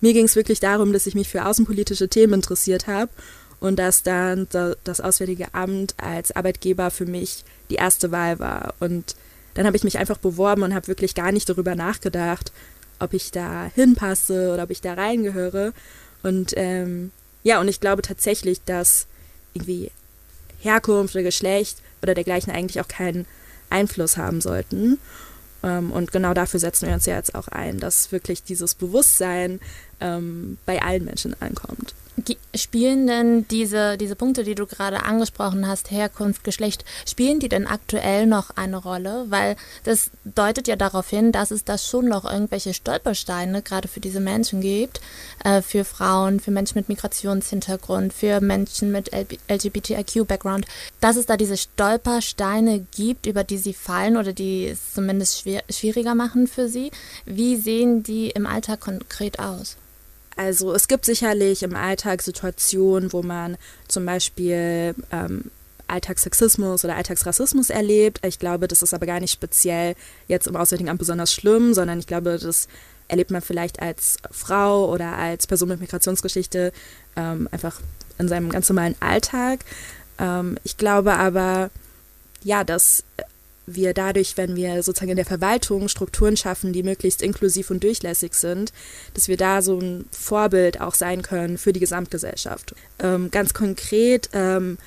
Mir 0.01 0.13
ging 0.13 0.25
es 0.25 0.35
wirklich 0.35 0.59
darum, 0.59 0.93
dass 0.93 1.07
ich 1.07 1.15
mich 1.15 1.29
für 1.29 1.45
außenpolitische 1.45 2.07
Themen 2.07 2.35
interessiert 2.35 2.87
habe 2.87 3.09
und 3.59 3.77
dass 3.79 4.03
dann 4.03 4.47
das 4.83 5.01
Auswärtige 5.01 5.53
Amt 5.53 5.95
als 5.97 6.35
Arbeitgeber 6.35 6.91
für 6.91 7.05
mich 7.05 7.43
die 7.69 7.75
erste 7.75 8.11
Wahl 8.11 8.39
war. 8.39 8.75
Und 8.79 9.15
dann 9.55 9.65
habe 9.65 9.75
ich 9.75 9.83
mich 9.83 9.97
einfach 9.97 10.17
beworben 10.17 10.61
und 10.63 10.75
habe 10.75 10.87
wirklich 10.87 11.15
gar 11.15 11.31
nicht 11.31 11.49
darüber 11.49 11.75
nachgedacht, 11.75 12.51
ob 12.99 13.13
ich 13.13 13.31
da 13.31 13.71
hinpasse 13.73 14.53
oder 14.53 14.63
ob 14.63 14.69
ich 14.69 14.81
da 14.81 14.93
reingehöre. 14.93 15.73
Und 16.23 16.53
ähm, 16.55 17.11
ja, 17.43 17.59
und 17.59 17.67
ich 17.67 17.79
glaube 17.79 18.01
tatsächlich, 18.03 18.63
dass 18.63 19.07
irgendwie 19.53 19.91
Herkunft 20.59 21.15
oder 21.15 21.23
Geschlecht 21.23 21.77
oder 22.01 22.13
dergleichen 22.13 22.53
eigentlich 22.53 22.81
auch 22.81 22.87
keinen 22.87 23.25
Einfluss 23.69 24.17
haben 24.17 24.41
sollten. 24.41 24.99
Ähm, 25.63 25.91
und 25.91 26.11
genau 26.11 26.33
dafür 26.33 26.59
setzen 26.59 26.87
wir 26.87 26.93
uns 26.93 27.05
ja 27.05 27.15
jetzt 27.15 27.35
auch 27.35 27.47
ein, 27.47 27.79
dass 27.79 28.11
wirklich 28.11 28.43
dieses 28.43 28.75
Bewusstsein 28.75 29.59
ähm, 29.99 30.57
bei 30.65 30.81
allen 30.81 31.05
Menschen 31.05 31.35
ankommt. 31.41 31.93
Spielen 32.55 33.05
denn 33.05 33.47
diese, 33.49 33.95
diese 33.95 34.15
Punkte, 34.15 34.43
die 34.43 34.55
du 34.55 34.65
gerade 34.65 35.03
angesprochen 35.03 35.67
hast, 35.67 35.91
Herkunft, 35.91 36.43
Geschlecht, 36.43 36.83
spielen 37.07 37.39
die 37.39 37.47
denn 37.47 37.67
aktuell 37.67 38.25
noch 38.25 38.49
eine 38.51 38.77
Rolle? 38.77 39.25
Weil 39.29 39.55
das 39.83 40.09
deutet 40.25 40.67
ja 40.67 40.75
darauf 40.75 41.07
hin, 41.07 41.31
dass 41.31 41.51
es 41.51 41.63
da 41.63 41.77
schon 41.77 42.07
noch 42.07 42.25
irgendwelche 42.25 42.73
Stolpersteine 42.73 43.61
gerade 43.61 43.87
für 43.87 43.99
diese 43.99 44.19
Menschen 44.19 44.61
gibt, 44.61 44.99
äh, 45.43 45.61
für 45.61 45.85
Frauen, 45.85 46.39
für 46.39 46.49
Menschen 46.49 46.79
mit 46.79 46.89
Migrationshintergrund, 46.89 48.11
für 48.13 48.41
Menschen 48.41 48.91
mit 48.91 49.11
LGBTIQ-Background, 49.13 50.65
dass 50.99 51.17
es 51.17 51.27
da 51.27 51.37
diese 51.37 51.57
Stolpersteine 51.57 52.87
gibt, 52.95 53.27
über 53.27 53.43
die 53.43 53.59
sie 53.59 53.73
fallen 53.73 54.17
oder 54.17 54.33
die 54.33 54.65
es 54.65 54.93
zumindest 54.95 55.41
schwer, 55.41 55.63
schwieriger 55.69 56.15
machen 56.15 56.47
für 56.47 56.67
sie. 56.67 56.89
Wie 57.25 57.57
sehen 57.57 58.01
die 58.01 58.31
im 58.31 58.47
Alltag 58.47 58.79
konkret 58.79 59.37
aus? 59.37 59.77
Also 60.37 60.73
es 60.73 60.87
gibt 60.87 61.05
sicherlich 61.05 61.63
im 61.63 61.75
Alltag 61.75 62.21
Situationen, 62.21 63.11
wo 63.11 63.23
man 63.23 63.57
zum 63.87 64.05
Beispiel 64.05 64.93
ähm, 65.11 65.51
Alltagssexismus 65.87 66.85
oder 66.85 66.95
Alltagsrassismus 66.95 67.69
erlebt. 67.69 68.19
Ich 68.25 68.39
glaube, 68.39 68.67
das 68.67 68.81
ist 68.81 68.93
aber 68.93 69.05
gar 69.05 69.19
nicht 69.19 69.31
speziell 69.31 69.95
jetzt 70.27 70.47
im 70.47 70.55
Auswärtigen 70.55 70.89
Amt 70.89 70.99
besonders 70.99 71.33
schlimm, 71.33 71.73
sondern 71.73 71.99
ich 71.99 72.07
glaube, 72.07 72.37
das 72.37 72.67
erlebt 73.07 73.31
man 73.31 73.41
vielleicht 73.41 73.81
als 73.81 74.17
Frau 74.31 74.91
oder 74.91 75.13
als 75.17 75.47
Person 75.47 75.69
mit 75.69 75.79
Migrationsgeschichte 75.79 76.71
ähm, 77.15 77.47
einfach 77.51 77.79
in 78.19 78.27
seinem 78.27 78.49
ganz 78.49 78.69
normalen 78.69 78.95
Alltag. 78.99 79.61
Ähm, 80.19 80.57
ich 80.63 80.77
glaube 80.77 81.15
aber, 81.15 81.69
ja, 82.43 82.63
dass 82.63 83.03
wir 83.67 83.93
dadurch, 83.93 84.37
wenn 84.37 84.55
wir 84.55 84.81
sozusagen 84.81 85.11
in 85.11 85.17
der 85.17 85.25
Verwaltung 85.25 85.89
Strukturen 85.89 86.37
schaffen, 86.37 86.73
die 86.73 86.83
möglichst 86.83 87.21
inklusiv 87.21 87.69
und 87.69 87.83
durchlässig 87.83 88.33
sind, 88.33 88.71
dass 89.13 89.27
wir 89.27 89.37
da 89.37 89.61
so 89.61 89.77
ein 89.77 90.05
Vorbild 90.11 90.81
auch 90.81 90.95
sein 90.95 91.21
können 91.21 91.57
für 91.57 91.73
die 91.73 91.81
Gesamtgesellschaft. 91.81 92.73
Ähm, 92.99 93.29
ganz 93.29 93.53
konkret 93.53 94.29
ähm, 94.33 94.77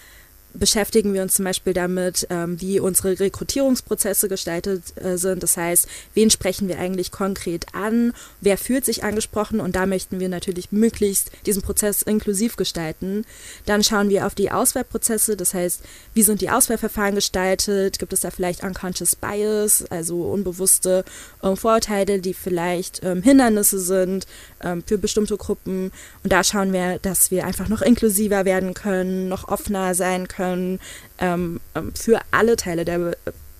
beschäftigen 0.54 1.14
wir 1.14 1.22
uns 1.22 1.34
zum 1.34 1.44
Beispiel 1.44 1.72
damit, 1.72 2.26
ähm, 2.30 2.60
wie 2.60 2.80
unsere 2.80 3.18
Rekrutierungsprozesse 3.18 4.28
gestaltet 4.28 4.82
äh, 4.96 5.16
sind. 5.16 5.42
Das 5.42 5.56
heißt, 5.56 5.86
wen 6.14 6.30
sprechen 6.30 6.68
wir 6.68 6.78
eigentlich 6.78 7.10
konkret 7.10 7.66
an, 7.72 8.12
wer 8.40 8.58
fühlt 8.58 8.84
sich 8.84 9.04
angesprochen 9.04 9.60
und 9.60 9.76
da 9.76 9.86
möchten 9.86 10.18
wir 10.18 10.28
natürlich 10.28 10.72
möglichst 10.72 11.30
diesen 11.46 11.62
Prozess 11.62 12.02
inklusiv 12.02 12.56
gestalten. 12.56 13.24
Dann 13.66 13.84
schauen 13.84 14.08
wir 14.08 14.26
auf 14.26 14.34
die 14.34 14.50
Auswahlprozesse, 14.50 15.36
das 15.36 15.54
heißt, 15.54 15.82
wie 16.14 16.22
sind 16.22 16.40
die 16.40 16.50
Auswahlverfahren 16.50 17.14
gestaltet, 17.14 17.98
gibt 17.98 18.12
es 18.12 18.20
da 18.20 18.30
vielleicht 18.30 18.64
unconscious 18.64 19.14
bias, 19.14 19.84
also 19.90 20.22
unbewusste 20.22 21.04
äh, 21.42 21.54
Vorurteile, 21.54 22.18
die 22.18 22.34
vielleicht 22.34 23.02
ähm, 23.04 23.22
Hindernisse 23.22 23.78
sind 23.78 24.26
ähm, 24.62 24.82
für 24.84 24.98
bestimmte 24.98 25.36
Gruppen. 25.36 25.92
Und 26.24 26.32
da 26.32 26.42
schauen 26.42 26.72
wir, 26.72 26.98
dass 26.98 27.30
wir 27.30 27.46
einfach 27.46 27.68
noch 27.68 27.82
inklusiver 27.82 28.44
werden 28.44 28.74
können, 28.74 29.28
noch 29.28 29.48
offener 29.48 29.94
sein 29.94 30.26
können 30.26 30.39
können 30.40 30.80
ähm, 31.18 31.60
ähm, 31.74 31.92
für 31.94 32.20
alle 32.30 32.56
Teile 32.56 32.84
der 32.86 32.98
Be 32.98 33.16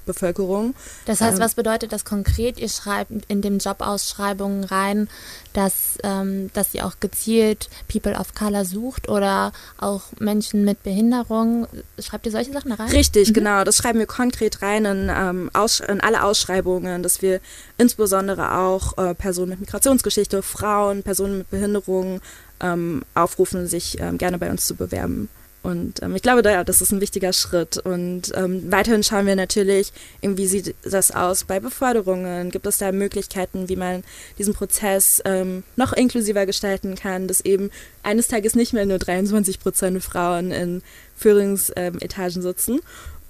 Bevölkerung. 0.07 0.75
Das 1.05 1.21
heißt, 1.21 1.35
ähm, 1.37 1.45
was 1.45 1.55
bedeutet 1.55 1.93
das 1.93 2.05
konkret? 2.05 2.59
Ihr 2.59 2.71
schreibt 2.71 3.13
in 3.29 3.43
den 3.43 3.59
Jobausschreibungen 3.59 4.65
rein, 4.65 5.09
dass, 5.53 5.99
ähm, 6.03 6.51
dass 6.53 6.75
ihr 6.75 6.85
auch 6.87 6.95
gezielt 6.99 7.69
People 7.87 8.19
of 8.19 8.35
Color 8.35 8.65
sucht 8.65 9.09
oder 9.09 9.53
auch 9.79 10.03
Menschen 10.19 10.65
mit 10.65 10.83
Behinderung. 10.83 11.69
Schreibt 12.01 12.27
ihr 12.27 12.33
solche 12.33 12.53
Sachen 12.53 12.73
rein? 12.73 12.89
Richtig, 12.89 13.29
mhm. 13.29 13.35
genau. 13.35 13.63
Das 13.63 13.77
schreiben 13.77 14.01
wir 14.01 14.07
konkret 14.07 14.63
rein 14.63 14.85
in, 14.85 15.13
ähm, 15.15 15.51
in 15.87 16.01
alle 16.01 16.25
Ausschreibungen, 16.25 17.05
dass 17.05 17.23
wir 17.23 17.41
insbesondere 17.79 18.57
auch 18.57 18.99
äh, 18.99 19.15
Personen 19.15 19.51
mit 19.51 19.61
Migrationsgeschichte, 19.61 20.43
Frauen, 20.43 21.05
Personen 21.05 21.39
mit 21.39 21.51
Behinderung 21.51 22.21
ähm, 22.61 23.05
aufrufen, 23.15 23.69
sich 23.69 24.01
ähm, 24.01 24.19
gerne 24.19 24.39
bei 24.39 24.51
uns 24.51 24.67
zu 24.67 24.75
bewerben. 24.75 25.29
Und 25.62 26.02
ähm, 26.02 26.17
ich 26.17 26.23
glaube, 26.23 26.43
da, 26.43 26.50
ja, 26.50 26.64
das 26.64 26.81
ist 26.81 26.90
ein 26.90 27.00
wichtiger 27.00 27.33
Schritt. 27.33 27.76
Und 27.76 28.33
ähm, 28.35 28.71
weiterhin 28.71 29.02
schauen 29.02 29.26
wir 29.26 29.37
natürlich, 29.37 29.93
wie 30.23 30.47
sieht 30.47 30.75
das 30.83 31.11
aus 31.11 31.45
bei 31.45 31.61
Beförderungen? 31.61 32.50
Gibt 32.50 32.67
es 32.67 32.79
da 32.79 32.93
Möglichkeiten, 32.93 33.69
wie 33.69 33.76
man 33.76 34.02
diesen 34.38 34.55
Prozess 34.55 35.21
ähm, 35.25 35.62
noch 35.76 35.93
inklusiver 35.93 36.47
gestalten 36.47 36.95
kann, 36.95 37.29
dass 37.29 37.43
eben 37.43 37.71
eines 38.02 38.29
Tages 38.29 38.55
nicht 38.55 38.73
mehr 38.73 38.87
nur 38.87 38.99
23 38.99 39.61
Prozent 39.61 40.02
Frauen 40.02 40.50
in 40.50 40.83
Führungsetagen 41.21 42.43
sitzen? 42.43 42.81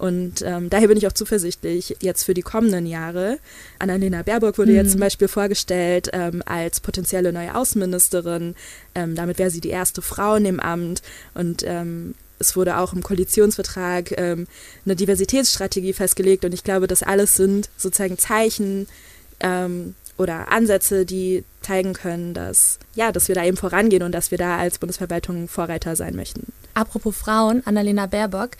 Und 0.01 0.41
ähm, 0.41 0.71
daher 0.71 0.87
bin 0.87 0.97
ich 0.97 1.05
auch 1.05 1.11
zuversichtlich 1.11 1.95
jetzt 2.01 2.23
für 2.23 2.33
die 2.33 2.41
kommenden 2.41 2.87
Jahre. 2.87 3.37
Annalena 3.77 4.23
Baerbock 4.23 4.57
wurde 4.57 4.71
mhm. 4.71 4.77
jetzt 4.77 4.91
zum 4.93 4.99
Beispiel 4.99 5.27
vorgestellt 5.27 6.09
ähm, 6.13 6.41
als 6.43 6.79
potenzielle 6.79 7.31
neue 7.31 7.53
Außenministerin. 7.53 8.55
Ähm, 8.95 9.13
damit 9.13 9.37
wäre 9.37 9.51
sie 9.51 9.61
die 9.61 9.69
erste 9.69 10.01
Frau 10.01 10.33
in 10.33 10.45
dem 10.45 10.59
Amt. 10.59 11.03
Und 11.35 11.61
ähm, 11.67 12.15
es 12.39 12.55
wurde 12.55 12.79
auch 12.79 12.93
im 12.93 13.03
Koalitionsvertrag 13.03 14.17
ähm, 14.17 14.47
eine 14.85 14.95
Diversitätsstrategie 14.95 15.93
festgelegt. 15.93 16.45
Und 16.45 16.53
ich 16.55 16.63
glaube, 16.63 16.87
das 16.87 17.03
alles 17.03 17.35
sind 17.35 17.69
sozusagen 17.77 18.17
Zeichen 18.17 18.87
ähm, 19.39 19.93
oder 20.17 20.51
Ansätze, 20.51 21.05
die 21.05 21.43
zeigen 21.61 21.93
können, 21.93 22.33
dass, 22.33 22.79
ja, 22.95 23.11
dass 23.11 23.27
wir 23.27 23.35
da 23.35 23.45
eben 23.45 23.57
vorangehen 23.57 24.01
und 24.01 24.13
dass 24.13 24.31
wir 24.31 24.39
da 24.39 24.57
als 24.57 24.79
Bundesverwaltung 24.79 25.47
Vorreiter 25.47 25.95
sein 25.95 26.15
möchten. 26.15 26.51
Apropos 26.73 27.15
Frauen, 27.15 27.61
Annalena 27.65 28.05
Baerbock, 28.05 28.51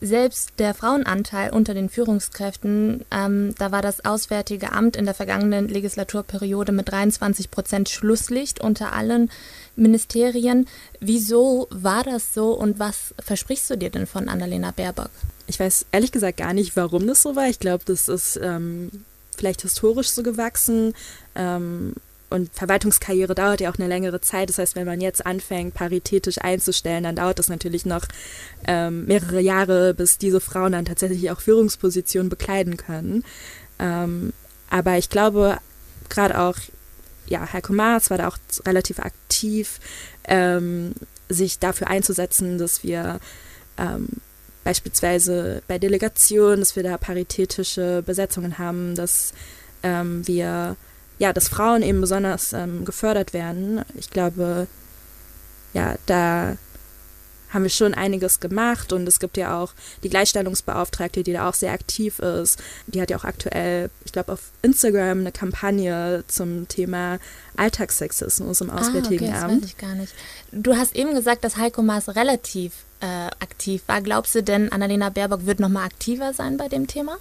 selbst 0.00 0.52
der 0.58 0.74
Frauenanteil 0.74 1.50
unter 1.50 1.74
den 1.74 1.88
Führungskräften, 1.88 3.04
ähm, 3.10 3.54
da 3.58 3.72
war 3.72 3.82
das 3.82 4.04
Auswärtige 4.04 4.72
Amt 4.72 4.96
in 4.96 5.04
der 5.04 5.14
vergangenen 5.14 5.68
Legislaturperiode 5.68 6.72
mit 6.72 6.90
23 6.90 7.50
Prozent 7.50 7.88
Schlusslicht 7.88 8.60
unter 8.60 8.92
allen 8.92 9.30
Ministerien. 9.76 10.68
Wieso 11.00 11.66
war 11.70 12.04
das 12.04 12.34
so 12.34 12.52
und 12.52 12.78
was 12.78 13.14
versprichst 13.18 13.70
du 13.70 13.76
dir 13.76 13.90
denn 13.90 14.06
von 14.06 14.28
Annalena 14.28 14.70
Baerbock? 14.70 15.10
Ich 15.46 15.58
weiß 15.58 15.86
ehrlich 15.92 16.12
gesagt 16.12 16.38
gar 16.38 16.52
nicht, 16.52 16.76
warum 16.76 17.06
das 17.06 17.22
so 17.22 17.34
war. 17.34 17.48
Ich 17.48 17.58
glaube, 17.58 17.84
das 17.86 18.08
ist 18.08 18.38
ähm, 18.42 18.90
vielleicht 19.36 19.62
historisch 19.62 20.10
so 20.10 20.22
gewachsen. 20.22 20.94
Ähm, 21.34 21.94
und 22.30 22.52
Verwaltungskarriere 22.52 23.34
dauert 23.34 23.60
ja 23.60 23.70
auch 23.70 23.78
eine 23.78 23.88
längere 23.88 24.20
Zeit. 24.20 24.48
Das 24.48 24.58
heißt, 24.58 24.76
wenn 24.76 24.86
man 24.86 25.00
jetzt 25.00 25.24
anfängt, 25.24 25.74
paritätisch 25.74 26.38
einzustellen, 26.38 27.04
dann 27.04 27.16
dauert 27.16 27.38
das 27.38 27.48
natürlich 27.48 27.86
noch 27.86 28.04
ähm, 28.66 29.06
mehrere 29.06 29.40
Jahre, 29.40 29.94
bis 29.94 30.18
diese 30.18 30.40
Frauen 30.40 30.72
dann 30.72 30.84
tatsächlich 30.84 31.30
auch 31.30 31.40
Führungspositionen 31.40 32.28
bekleiden 32.28 32.76
können. 32.76 33.24
Ähm, 33.78 34.32
aber 34.68 34.98
ich 34.98 35.08
glaube, 35.08 35.58
gerade 36.10 36.38
auch, 36.38 36.56
ja, 37.26 37.52
Heiko 37.52 37.72
Maas 37.72 38.10
war 38.10 38.18
da 38.18 38.28
auch 38.28 38.38
relativ 38.66 38.98
aktiv, 38.98 39.80
ähm, 40.24 40.92
sich 41.28 41.58
dafür 41.58 41.88
einzusetzen, 41.88 42.58
dass 42.58 42.82
wir 42.82 43.20
ähm, 43.78 44.08
beispielsweise 44.64 45.62
bei 45.66 45.78
Delegationen, 45.78 46.60
dass 46.60 46.76
wir 46.76 46.82
da 46.82 46.98
paritätische 46.98 48.02
Besetzungen 48.04 48.58
haben, 48.58 48.94
dass 48.94 49.32
ähm, 49.82 50.26
wir 50.26 50.76
ja, 51.18 51.32
dass 51.32 51.48
Frauen 51.48 51.82
eben 51.82 52.00
besonders 52.00 52.52
ähm, 52.52 52.84
gefördert 52.84 53.32
werden. 53.32 53.84
Ich 53.94 54.10
glaube, 54.10 54.66
ja, 55.74 55.96
da 56.06 56.56
haben 57.50 57.62
wir 57.62 57.70
schon 57.70 57.94
einiges 57.94 58.40
gemacht 58.40 58.92
und 58.92 59.06
es 59.08 59.20
gibt 59.20 59.36
ja 59.36 59.58
auch 59.58 59.72
die 60.02 60.10
Gleichstellungsbeauftragte, 60.10 61.22
die 61.22 61.32
da 61.32 61.48
auch 61.48 61.54
sehr 61.54 61.72
aktiv 61.72 62.18
ist. 62.18 62.58
Die 62.86 63.00
hat 63.00 63.10
ja 63.10 63.16
auch 63.16 63.24
aktuell, 63.24 63.90
ich 64.04 64.12
glaube, 64.12 64.32
auf 64.32 64.50
Instagram 64.62 65.20
eine 65.20 65.32
Kampagne 65.32 66.24
zum 66.28 66.68
Thema 66.68 67.18
Alltagssexismus 67.56 68.60
im 68.60 68.70
Auswärtigen 68.70 69.32
ah, 69.32 69.44
okay, 69.44 69.44
Amt. 69.44 69.50
Das 69.50 69.62
weiß 69.62 69.68
ich 69.70 69.78
gar 69.78 69.94
nicht. 69.94 70.14
Du 70.52 70.76
hast 70.76 70.94
eben 70.94 71.14
gesagt, 71.14 71.42
dass 71.44 71.56
Heiko 71.56 71.82
Maas 71.82 72.14
relativ 72.14 72.72
äh, 73.00 73.06
aktiv 73.40 73.82
war. 73.86 74.02
Glaubst 74.02 74.34
du 74.34 74.42
denn, 74.42 74.70
Annalena 74.70 75.08
Baerbock 75.08 75.46
wird 75.46 75.60
nochmal 75.60 75.86
aktiver 75.86 76.34
sein 76.34 76.58
bei 76.58 76.68
dem 76.68 76.86
Thema? 76.86 77.16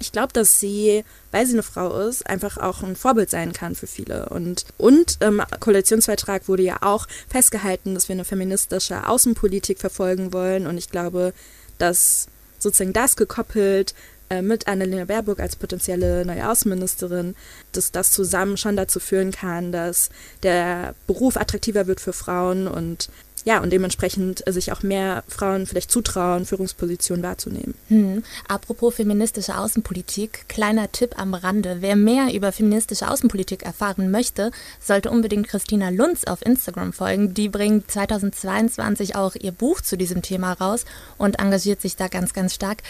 Ich 0.00 0.12
glaube, 0.12 0.32
dass 0.32 0.60
sie, 0.60 1.04
weil 1.30 1.46
sie 1.46 1.54
eine 1.54 1.62
Frau 1.62 1.98
ist, 2.08 2.26
einfach 2.26 2.56
auch 2.56 2.82
ein 2.82 2.96
Vorbild 2.96 3.30
sein 3.30 3.52
kann 3.52 3.74
für 3.74 3.86
viele. 3.86 4.28
Und, 4.28 4.64
und 4.76 5.18
im 5.20 5.42
Koalitionsvertrag 5.60 6.48
wurde 6.48 6.62
ja 6.62 6.78
auch 6.82 7.06
festgehalten, 7.28 7.94
dass 7.94 8.08
wir 8.08 8.14
eine 8.14 8.24
feministische 8.24 9.06
Außenpolitik 9.06 9.78
verfolgen 9.78 10.32
wollen. 10.32 10.66
Und 10.66 10.78
ich 10.78 10.90
glaube, 10.90 11.32
dass 11.78 12.26
sozusagen 12.58 12.92
das 12.92 13.16
gekoppelt 13.16 13.94
äh, 14.30 14.42
mit 14.42 14.66
Annalena 14.66 15.04
Baerbock 15.04 15.40
als 15.40 15.56
potenzielle 15.56 16.24
neue 16.26 16.48
Außenministerin, 16.48 17.34
dass 17.72 17.92
das 17.92 18.12
zusammen 18.12 18.56
schon 18.56 18.76
dazu 18.76 19.00
führen 19.00 19.32
kann, 19.32 19.72
dass 19.72 20.10
der 20.42 20.94
Beruf 21.06 21.36
attraktiver 21.36 21.86
wird 21.86 22.00
für 22.00 22.12
Frauen 22.12 22.68
und 22.68 23.10
ja, 23.48 23.62
und 23.62 23.70
dementsprechend 23.70 24.42
sich 24.46 24.72
auch 24.72 24.82
mehr 24.82 25.24
Frauen 25.26 25.66
vielleicht 25.66 25.90
zutrauen, 25.90 26.44
Führungspositionen 26.44 27.22
wahrzunehmen. 27.22 27.72
Hm. 27.88 28.22
Apropos 28.46 28.96
feministische 28.96 29.56
Außenpolitik, 29.56 30.44
kleiner 30.48 30.92
Tipp 30.92 31.18
am 31.18 31.32
Rande. 31.32 31.78
Wer 31.80 31.96
mehr 31.96 32.34
über 32.34 32.52
feministische 32.52 33.10
Außenpolitik 33.10 33.62
erfahren 33.62 34.10
möchte, 34.10 34.50
sollte 34.84 35.08
unbedingt 35.08 35.48
Christina 35.48 35.88
Lunz 35.88 36.24
auf 36.24 36.44
Instagram 36.44 36.92
folgen. 36.92 37.32
Die 37.32 37.48
bringt 37.48 37.90
2022 37.90 39.16
auch 39.16 39.34
ihr 39.34 39.52
Buch 39.52 39.80
zu 39.80 39.96
diesem 39.96 40.20
Thema 40.20 40.52
raus 40.52 40.84
und 41.16 41.38
engagiert 41.38 41.80
sich 41.80 41.96
da 41.96 42.08
ganz, 42.08 42.34
ganz 42.34 42.52
stark. 42.52 42.82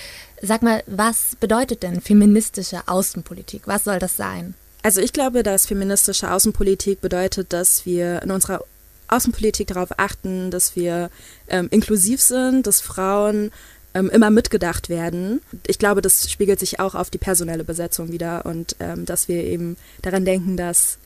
Sag 0.43 0.63
mal, 0.63 0.83
was 0.89 1.37
bedeutet 1.39 1.85
denn 1.85 2.01
feministische 2.01 2.81
Außenpolitik? 2.89 3.63
Was 3.67 3.85
soll 3.85 4.01
das 4.01 4.17
sein? 4.17 4.55
Also 4.83 5.01
ich 5.01 5.13
glaube, 5.13 5.45
dass 5.45 5.67
feministische 5.67 6.33
Außenpolitik 6.33 7.01
bedeutet, 7.01 7.53
dass 7.53 7.87
wir 7.87 8.23
in 8.23 8.33
unserer 8.33 8.65
Außenpolitik 9.09 9.67
darauf 9.69 9.99
achten, 9.99 10.51
dass 10.51 10.77
wir 10.77 11.11
ähm, 11.49 11.69
inklusiv 11.71 12.21
sind, 12.21 12.67
dass 12.67 12.81
Frauen 12.81 13.51
ähm, 13.95 14.11
immer 14.11 14.31
mitgedacht 14.31 14.89
werden. 14.89 15.41
Ich 15.67 15.79
glaube, 15.79 16.03
das 16.03 16.31
spiegelt 16.31 16.61
sich 16.61 16.81
auch 16.81 16.95
auf 16.95 17.11
die 17.11 17.19
personelle 17.19 17.65
Besetzung 17.65 18.13
wieder 18.13 18.47
und 18.47 18.77
ähm, 18.81 19.07
dass 19.07 19.29
wir 19.29 19.45
eben 19.45 19.77
daran 20.03 20.25
denken, 20.25 20.57
dass 20.57 20.99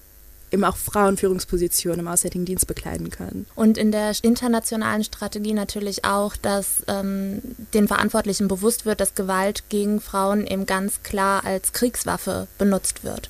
eben 0.53 0.65
auch 0.65 0.77
Frauen 0.77 1.17
Führungspositionen 1.17 2.01
im 2.01 2.09
Auswärtigen 2.09 2.45
Dienst 2.45 2.67
bekleiden 2.67 3.11
können. 3.11 3.47
Und 3.55 3.79
in 3.79 3.91
der 3.91 4.13
internationalen 4.23 5.03
Strategie 5.03 5.55
natürlich 5.55 6.05
auch, 6.05 6.37
dass 6.37 6.85
ähm, 6.89 7.41
den 7.73 7.89
Verantwortlichen 7.89 8.49
bewusst 8.49 8.85
wird, 8.85 9.01
dass 9.01 9.15
Gewalt 9.15 9.65
gegen 9.71 10.01
Frauen 10.01 10.47
eben 10.47 10.67
ganz 10.67 11.03
klar 11.03 11.45
als 11.47 11.73
Kriegswaffe 11.73 12.49
benutzt 12.59 13.03
wird. 13.03 13.29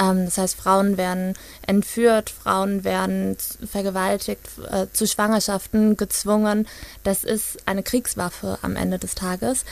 Ähm, 0.00 0.24
das 0.24 0.38
heißt, 0.38 0.56
Frauen 0.56 0.96
werden 0.96 1.34
entführt, 1.66 2.30
Frauen 2.30 2.84
werden 2.84 3.36
vergewaltigt, 3.70 4.40
äh, 4.70 4.86
zu 4.92 5.06
Schwangerschaften 5.06 5.96
gezwungen. 5.96 6.66
Das 7.04 7.24
ist 7.24 7.58
eine 7.66 7.82
Kriegswaffe 7.82 8.58
am 8.62 8.76
Ende 8.76 8.98
des 8.98 9.14
Tages. 9.14 9.64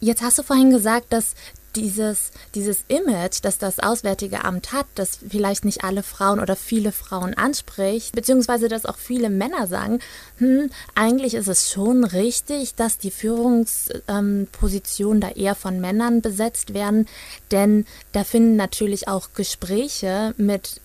Jetzt 0.00 0.22
hast 0.22 0.38
du 0.38 0.42
vorhin 0.42 0.70
gesagt, 0.70 1.12
dass 1.12 1.34
dieses, 1.76 2.30
dieses 2.54 2.84
Image, 2.88 3.38
das 3.42 3.58
das 3.58 3.78
Auswärtige 3.78 4.44
Amt 4.44 4.72
hat, 4.72 4.86
das 4.94 5.18
vielleicht 5.28 5.64
nicht 5.64 5.84
alle 5.84 6.02
Frauen 6.02 6.40
oder 6.40 6.56
viele 6.56 6.92
Frauen 6.92 7.34
anspricht, 7.34 8.14
beziehungsweise 8.14 8.68
dass 8.68 8.86
auch 8.86 8.98
viele 8.98 9.30
Männer 9.30 9.66
sagen, 9.66 10.00
hm, 10.38 10.70
eigentlich 10.94 11.34
ist 11.34 11.48
es 11.48 11.70
schon 11.70 12.04
richtig, 12.04 12.74
dass 12.74 12.98
die 12.98 13.10
Führungspositionen 13.10 15.20
da 15.20 15.30
eher 15.30 15.54
von 15.54 15.80
Männern 15.80 16.22
besetzt 16.22 16.74
werden, 16.74 17.06
denn 17.50 17.86
da 18.12 18.24
finden 18.24 18.56
natürlich 18.56 19.08
auch 19.08 19.28
Gespräche 19.34 20.34
mit 20.36 20.80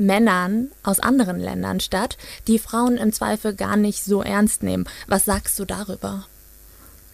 Männern 0.00 0.72
aus 0.82 0.98
anderen 0.98 1.38
Ländern 1.38 1.78
statt, 1.78 2.16
die 2.46 2.58
Frauen 2.58 2.96
im 2.96 3.12
Zweifel 3.12 3.54
gar 3.54 3.76
nicht 3.76 4.02
so 4.02 4.22
ernst 4.22 4.62
nehmen. 4.62 4.88
Was 5.06 5.26
sagst 5.26 5.58
du 5.58 5.66
darüber? 5.66 6.26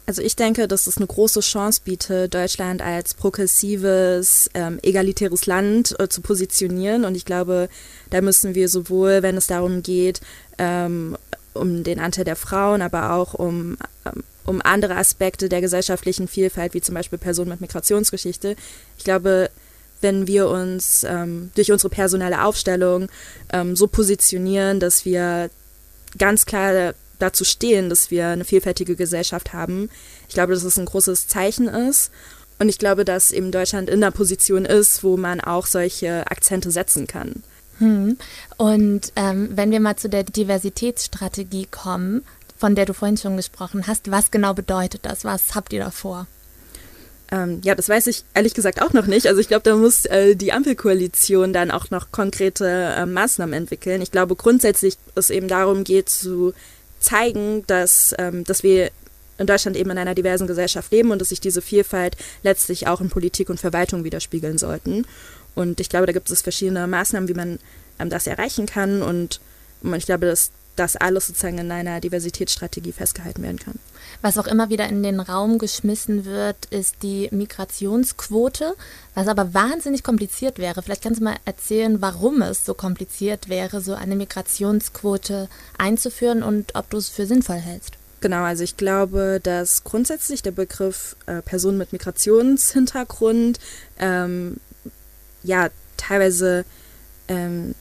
Also 0.06 0.22
ich 0.22 0.36
denke, 0.36 0.68
dass 0.68 0.86
es 0.86 0.98
eine 0.98 1.06
große 1.08 1.40
Chance 1.40 1.80
bietet, 1.84 2.32
Deutschland 2.32 2.80
als 2.80 3.14
progressives, 3.14 4.48
ähm, 4.54 4.78
egalitäres 4.82 5.46
Land 5.46 5.98
äh, 5.98 6.08
zu 6.08 6.20
positionieren. 6.20 7.04
Und 7.04 7.16
ich 7.16 7.24
glaube, 7.24 7.68
da 8.10 8.20
müssen 8.20 8.54
wir 8.54 8.68
sowohl, 8.68 9.22
wenn 9.22 9.36
es 9.36 9.48
darum 9.48 9.82
geht, 9.82 10.20
ähm, 10.58 11.16
um 11.54 11.82
den 11.82 11.98
Anteil 11.98 12.24
der 12.24 12.36
Frauen, 12.36 12.82
aber 12.82 13.14
auch 13.14 13.34
um, 13.34 13.76
ähm, 14.04 14.22
um 14.44 14.62
andere 14.62 14.94
Aspekte 14.94 15.48
der 15.48 15.60
gesellschaftlichen 15.60 16.28
Vielfalt, 16.28 16.74
wie 16.74 16.80
zum 16.80 16.94
Beispiel 16.94 17.18
Personen 17.18 17.50
mit 17.50 17.60
Migrationsgeschichte. 17.60 18.54
Ich 18.96 19.04
glaube, 19.04 19.50
wenn 20.02 20.28
wir 20.28 20.48
uns 20.48 21.02
ähm, 21.02 21.50
durch 21.56 21.72
unsere 21.72 21.90
personelle 21.90 22.44
Aufstellung 22.44 23.08
ähm, 23.52 23.74
so 23.74 23.88
positionieren, 23.88 24.78
dass 24.78 25.04
wir 25.04 25.50
ganz 26.16 26.46
klar 26.46 26.94
dazu 27.18 27.44
stehen, 27.44 27.88
dass 27.88 28.10
wir 28.10 28.28
eine 28.28 28.44
vielfältige 28.44 28.96
Gesellschaft 28.96 29.52
haben. 29.52 29.90
Ich 30.28 30.34
glaube, 30.34 30.54
dass 30.54 30.64
es 30.64 30.78
ein 30.78 30.86
großes 30.86 31.28
Zeichen 31.28 31.68
ist. 31.68 32.10
Und 32.58 32.68
ich 32.68 32.78
glaube, 32.78 33.04
dass 33.04 33.32
eben 33.32 33.52
Deutschland 33.52 33.90
in 33.90 34.00
der 34.00 34.10
Position 34.10 34.64
ist, 34.64 35.04
wo 35.04 35.16
man 35.16 35.40
auch 35.40 35.66
solche 35.66 36.26
Akzente 36.30 36.70
setzen 36.70 37.06
kann. 37.06 37.42
Hm. 37.78 38.16
Und 38.56 39.12
ähm, 39.16 39.50
wenn 39.52 39.70
wir 39.70 39.80
mal 39.80 39.96
zu 39.96 40.08
der 40.08 40.24
Diversitätsstrategie 40.24 41.66
kommen, 41.70 42.22
von 42.56 42.74
der 42.74 42.86
du 42.86 42.94
vorhin 42.94 43.18
schon 43.18 43.36
gesprochen 43.36 43.86
hast, 43.86 44.10
was 44.10 44.30
genau 44.30 44.54
bedeutet 44.54 45.04
das? 45.04 45.24
Was 45.24 45.54
habt 45.54 45.72
ihr 45.74 45.80
da 45.80 45.90
vor? 45.90 46.26
Ähm, 47.30 47.60
ja, 47.64 47.74
das 47.74 47.88
weiß 47.88 48.06
ich 48.06 48.24
ehrlich 48.34 48.54
gesagt 48.54 48.80
auch 48.80 48.92
noch 48.92 49.06
nicht. 49.06 49.26
Also 49.26 49.40
ich 49.40 49.48
glaube, 49.48 49.64
da 49.64 49.76
muss 49.76 50.04
äh, 50.06 50.36
die 50.36 50.52
Ampelkoalition 50.52 51.52
dann 51.52 51.70
auch 51.70 51.90
noch 51.90 52.12
konkrete 52.12 52.66
äh, 52.66 53.04
Maßnahmen 53.04 53.52
entwickeln. 53.52 54.00
Ich 54.00 54.12
glaube 54.12 54.36
grundsätzlich, 54.36 54.96
es 55.14 55.30
eben 55.30 55.48
darum 55.48 55.84
geht, 55.84 56.08
zu 56.08 56.54
zeigen, 57.06 57.64
dass, 57.66 58.14
ähm, 58.18 58.44
dass 58.44 58.62
wir 58.62 58.90
in 59.38 59.46
Deutschland 59.46 59.76
eben 59.76 59.90
in 59.90 59.98
einer 59.98 60.14
diversen 60.14 60.46
Gesellschaft 60.46 60.90
leben 60.92 61.10
und 61.10 61.20
dass 61.20 61.28
sich 61.28 61.40
diese 61.40 61.62
Vielfalt 61.62 62.16
letztlich 62.42 62.86
auch 62.86 63.00
in 63.00 63.10
Politik 63.10 63.50
und 63.50 63.60
Verwaltung 63.60 64.04
widerspiegeln 64.04 64.58
sollten. 64.58 65.06
Und 65.54 65.80
ich 65.80 65.88
glaube, 65.88 66.06
da 66.06 66.12
gibt 66.12 66.30
es 66.30 66.42
verschiedene 66.42 66.86
Maßnahmen, 66.86 67.28
wie 67.28 67.34
man 67.34 67.58
ähm, 67.98 68.10
das 68.10 68.26
erreichen 68.26 68.66
kann. 68.66 69.02
Und, 69.02 69.40
und 69.82 69.94
ich 69.94 70.06
glaube, 70.06 70.26
dass 70.26 70.50
das 70.74 70.96
alles 70.96 71.26
sozusagen 71.26 71.58
in 71.58 71.72
einer 71.72 72.00
Diversitätsstrategie 72.00 72.92
festgehalten 72.92 73.42
werden 73.42 73.58
kann. 73.58 73.78
Was 74.22 74.38
auch 74.38 74.46
immer 74.46 74.70
wieder 74.70 74.88
in 74.88 75.02
den 75.02 75.20
Raum 75.20 75.58
geschmissen 75.58 76.24
wird, 76.24 76.66
ist 76.66 77.02
die 77.02 77.28
Migrationsquote, 77.30 78.74
was 79.14 79.28
aber 79.28 79.54
wahnsinnig 79.54 80.02
kompliziert 80.02 80.58
wäre. 80.58 80.82
Vielleicht 80.82 81.02
kannst 81.02 81.20
du 81.20 81.24
mal 81.24 81.36
erzählen, 81.44 82.00
warum 82.00 82.42
es 82.42 82.64
so 82.64 82.74
kompliziert 82.74 83.48
wäre, 83.48 83.80
so 83.80 83.94
eine 83.94 84.16
Migrationsquote 84.16 85.48
einzuführen 85.78 86.42
und 86.42 86.74
ob 86.74 86.90
du 86.90 86.96
es 86.96 87.08
für 87.08 87.26
sinnvoll 87.26 87.56
hältst. 87.56 87.92
Genau, 88.20 88.42
also 88.42 88.64
ich 88.64 88.76
glaube, 88.76 89.40
dass 89.42 89.84
grundsätzlich 89.84 90.42
der 90.42 90.50
Begriff 90.50 91.16
äh, 91.26 91.42
Person 91.42 91.76
mit 91.76 91.92
Migrationshintergrund 91.92 93.60
ähm, 93.98 94.56
ja 95.42 95.68
teilweise 95.96 96.64
ähm, 97.28 97.74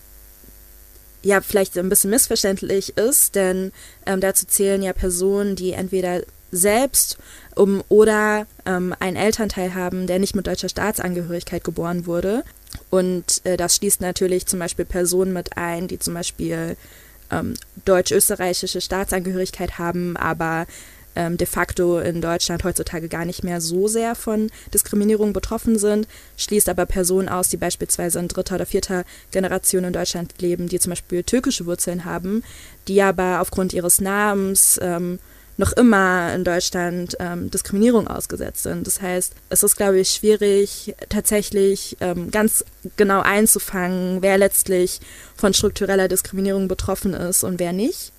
ja 1.25 1.41
vielleicht 1.41 1.77
ein 1.77 1.89
bisschen 1.89 2.11
missverständlich 2.11 2.97
ist, 2.97 3.35
denn 3.35 3.71
ähm, 4.05 4.21
dazu 4.21 4.45
zählen 4.45 4.83
ja 4.83 4.93
Personen, 4.93 5.55
die 5.55 5.73
entweder 5.73 6.21
selbst 6.51 7.17
um, 7.55 7.83
oder 7.89 8.45
ähm, 8.65 8.95
einen 8.99 9.17
Elternteil 9.17 9.73
haben, 9.73 10.05
der 10.05 10.19
nicht 10.19 10.35
mit 10.35 10.45
deutscher 10.45 10.69
Staatsangehörigkeit 10.69 11.63
geboren 11.63 12.05
wurde. 12.05 12.43
Und 12.91 13.41
äh, 13.43 13.57
das 13.57 13.75
schließt 13.75 14.01
natürlich 14.01 14.45
zum 14.45 14.59
Beispiel 14.59 14.85
Personen 14.85 15.33
mit 15.33 15.57
ein, 15.57 15.87
die 15.87 15.97
zum 15.97 16.13
Beispiel 16.13 16.77
ähm, 17.31 17.55
deutsch-österreichische 17.85 18.79
Staatsangehörigkeit 18.79 19.79
haben, 19.79 20.15
aber 20.17 20.67
ähm, 21.15 21.37
de 21.37 21.47
facto 21.47 21.99
in 21.99 22.21
Deutschland 22.21 22.63
heutzutage 22.63 23.07
gar 23.07 23.25
nicht 23.25 23.43
mehr 23.43 23.61
so 23.61 23.87
sehr 23.87 24.15
von 24.15 24.49
Diskriminierung 24.73 25.33
betroffen 25.33 25.77
sind, 25.77 26.07
schließt 26.37 26.69
aber 26.69 26.85
Personen 26.85 27.29
aus, 27.29 27.49
die 27.49 27.57
beispielsweise 27.57 28.19
in 28.19 28.27
dritter 28.27 28.55
oder 28.55 28.65
vierter 28.65 29.05
Generation 29.31 29.83
in 29.83 29.93
Deutschland 29.93 30.33
leben, 30.41 30.67
die 30.67 30.79
zum 30.79 30.91
Beispiel 30.91 31.23
türkische 31.23 31.65
Wurzeln 31.65 32.05
haben, 32.05 32.43
die 32.87 33.01
aber 33.01 33.41
aufgrund 33.41 33.73
ihres 33.73 34.01
Namens 34.01 34.79
ähm, 34.81 35.19
noch 35.57 35.71
immer 35.73 36.33
in 36.33 36.43
Deutschland 36.43 37.15
ähm, 37.19 37.49
Diskriminierung 37.49 38.07
ausgesetzt 38.07 38.63
sind. 38.63 38.85
Das 38.85 39.01
heißt, 39.01 39.33
es 39.49 39.63
ist, 39.63 39.77
glaube 39.77 39.99
ich, 39.99 40.09
schwierig, 40.09 40.93
tatsächlich 41.07 41.95
ähm, 42.01 42.29
ganz 42.29 42.65
genau 42.97 43.21
einzufangen, 43.21 44.21
wer 44.21 44.37
letztlich 44.37 44.99
von 45.35 45.53
struktureller 45.53 46.07
Diskriminierung 46.09 46.67
betroffen 46.67 47.13
ist 47.13 47.43
und 47.43 47.59
wer 47.59 47.71
nicht. 47.71 48.11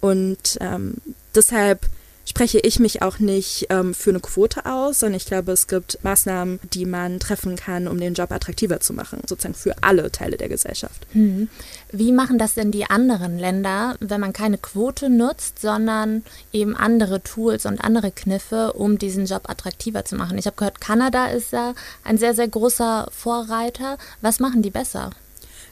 Und 0.00 0.58
ähm, 0.60 0.94
deshalb 1.34 1.86
spreche 2.30 2.60
ich 2.60 2.78
mich 2.78 3.02
auch 3.02 3.18
nicht 3.18 3.66
ähm, 3.70 3.92
für 3.92 4.10
eine 4.10 4.20
Quote 4.20 4.64
aus, 4.64 5.00
sondern 5.00 5.16
ich 5.16 5.26
glaube, 5.26 5.50
es 5.50 5.66
gibt 5.66 5.98
Maßnahmen, 6.04 6.60
die 6.72 6.86
man 6.86 7.18
treffen 7.18 7.56
kann, 7.56 7.88
um 7.88 7.98
den 7.98 8.14
Job 8.14 8.30
attraktiver 8.30 8.78
zu 8.78 8.92
machen, 8.92 9.20
sozusagen 9.26 9.54
für 9.54 9.74
alle 9.82 10.12
Teile 10.12 10.36
der 10.36 10.48
Gesellschaft. 10.48 11.08
Hm. 11.12 11.48
Wie 11.90 12.12
machen 12.12 12.38
das 12.38 12.54
denn 12.54 12.70
die 12.70 12.84
anderen 12.84 13.36
Länder, 13.36 13.96
wenn 13.98 14.20
man 14.20 14.32
keine 14.32 14.58
Quote 14.58 15.10
nutzt, 15.10 15.58
sondern 15.58 16.22
eben 16.52 16.76
andere 16.76 17.20
Tools 17.20 17.66
und 17.66 17.82
andere 17.82 18.12
Kniffe, 18.12 18.74
um 18.74 18.96
diesen 18.96 19.26
Job 19.26 19.50
attraktiver 19.50 20.04
zu 20.04 20.14
machen? 20.14 20.38
Ich 20.38 20.46
habe 20.46 20.56
gehört, 20.56 20.80
Kanada 20.80 21.26
ist 21.26 21.52
da 21.52 21.74
ein 22.04 22.16
sehr, 22.16 22.34
sehr 22.34 22.48
großer 22.48 23.08
Vorreiter. 23.10 23.98
Was 24.20 24.38
machen 24.38 24.62
die 24.62 24.70
besser? 24.70 25.10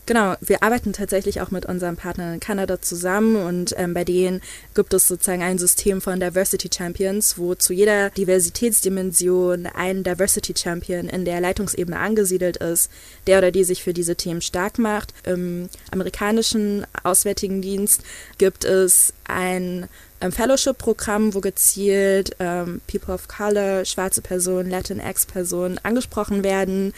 Genau, 0.09 0.37
wir 0.41 0.63
arbeiten 0.63 0.95
tatsächlich 0.95 1.43
auch 1.43 1.51
mit 1.51 1.67
unseren 1.67 1.97
Partnern 1.97 2.33
in 2.33 2.41
Kanada 2.41 2.81
zusammen 2.81 3.37
und 3.37 3.75
ähm, 3.77 3.93
bei 3.93 4.05
denen 4.05 4.41
gibt 4.75 4.95
es 4.95 5.07
sozusagen 5.07 5.43
ein 5.43 5.59
System 5.59 6.01
von 6.01 6.19
Diversity 6.19 6.71
Champions, 6.75 7.37
wo 7.37 7.55
zu 7.55 7.75
jeder 7.75 8.09
Diversitätsdimension 8.09 9.67
ein 9.67 10.05
Diversity 10.05 10.55
Champion 10.57 11.11
in 11.11 11.27
der 11.27 11.43
Leitungsebene 11.43 11.99
angesiedelt 11.99 12.57
ist, 12.57 12.91
der 13.27 13.37
oder 13.37 13.51
die 13.51 13.65
sich 13.65 13.83
für 13.83 13.93
diese 13.93 14.17
Themen 14.17 14.41
stark 14.41 14.79
macht. 14.79 15.13
Im 15.25 15.69
amerikanischen 15.91 16.87
Auswärtigen 17.03 17.61
Dienst 17.61 18.01
gibt 18.39 18.65
es 18.65 19.13
ein 19.25 19.89
ähm, 20.23 20.33
Fellowship-Programm, 20.33 21.35
wo 21.35 21.43
gezielt 21.43 22.35
ähm, 22.39 22.81
People 22.91 23.13
of 23.13 23.29
Color, 23.29 23.85
schwarze 23.85 24.23
Personen, 24.23 24.71
Latinx-Personen 24.71 25.79
angesprochen 25.83 26.45
werden, 26.45 26.95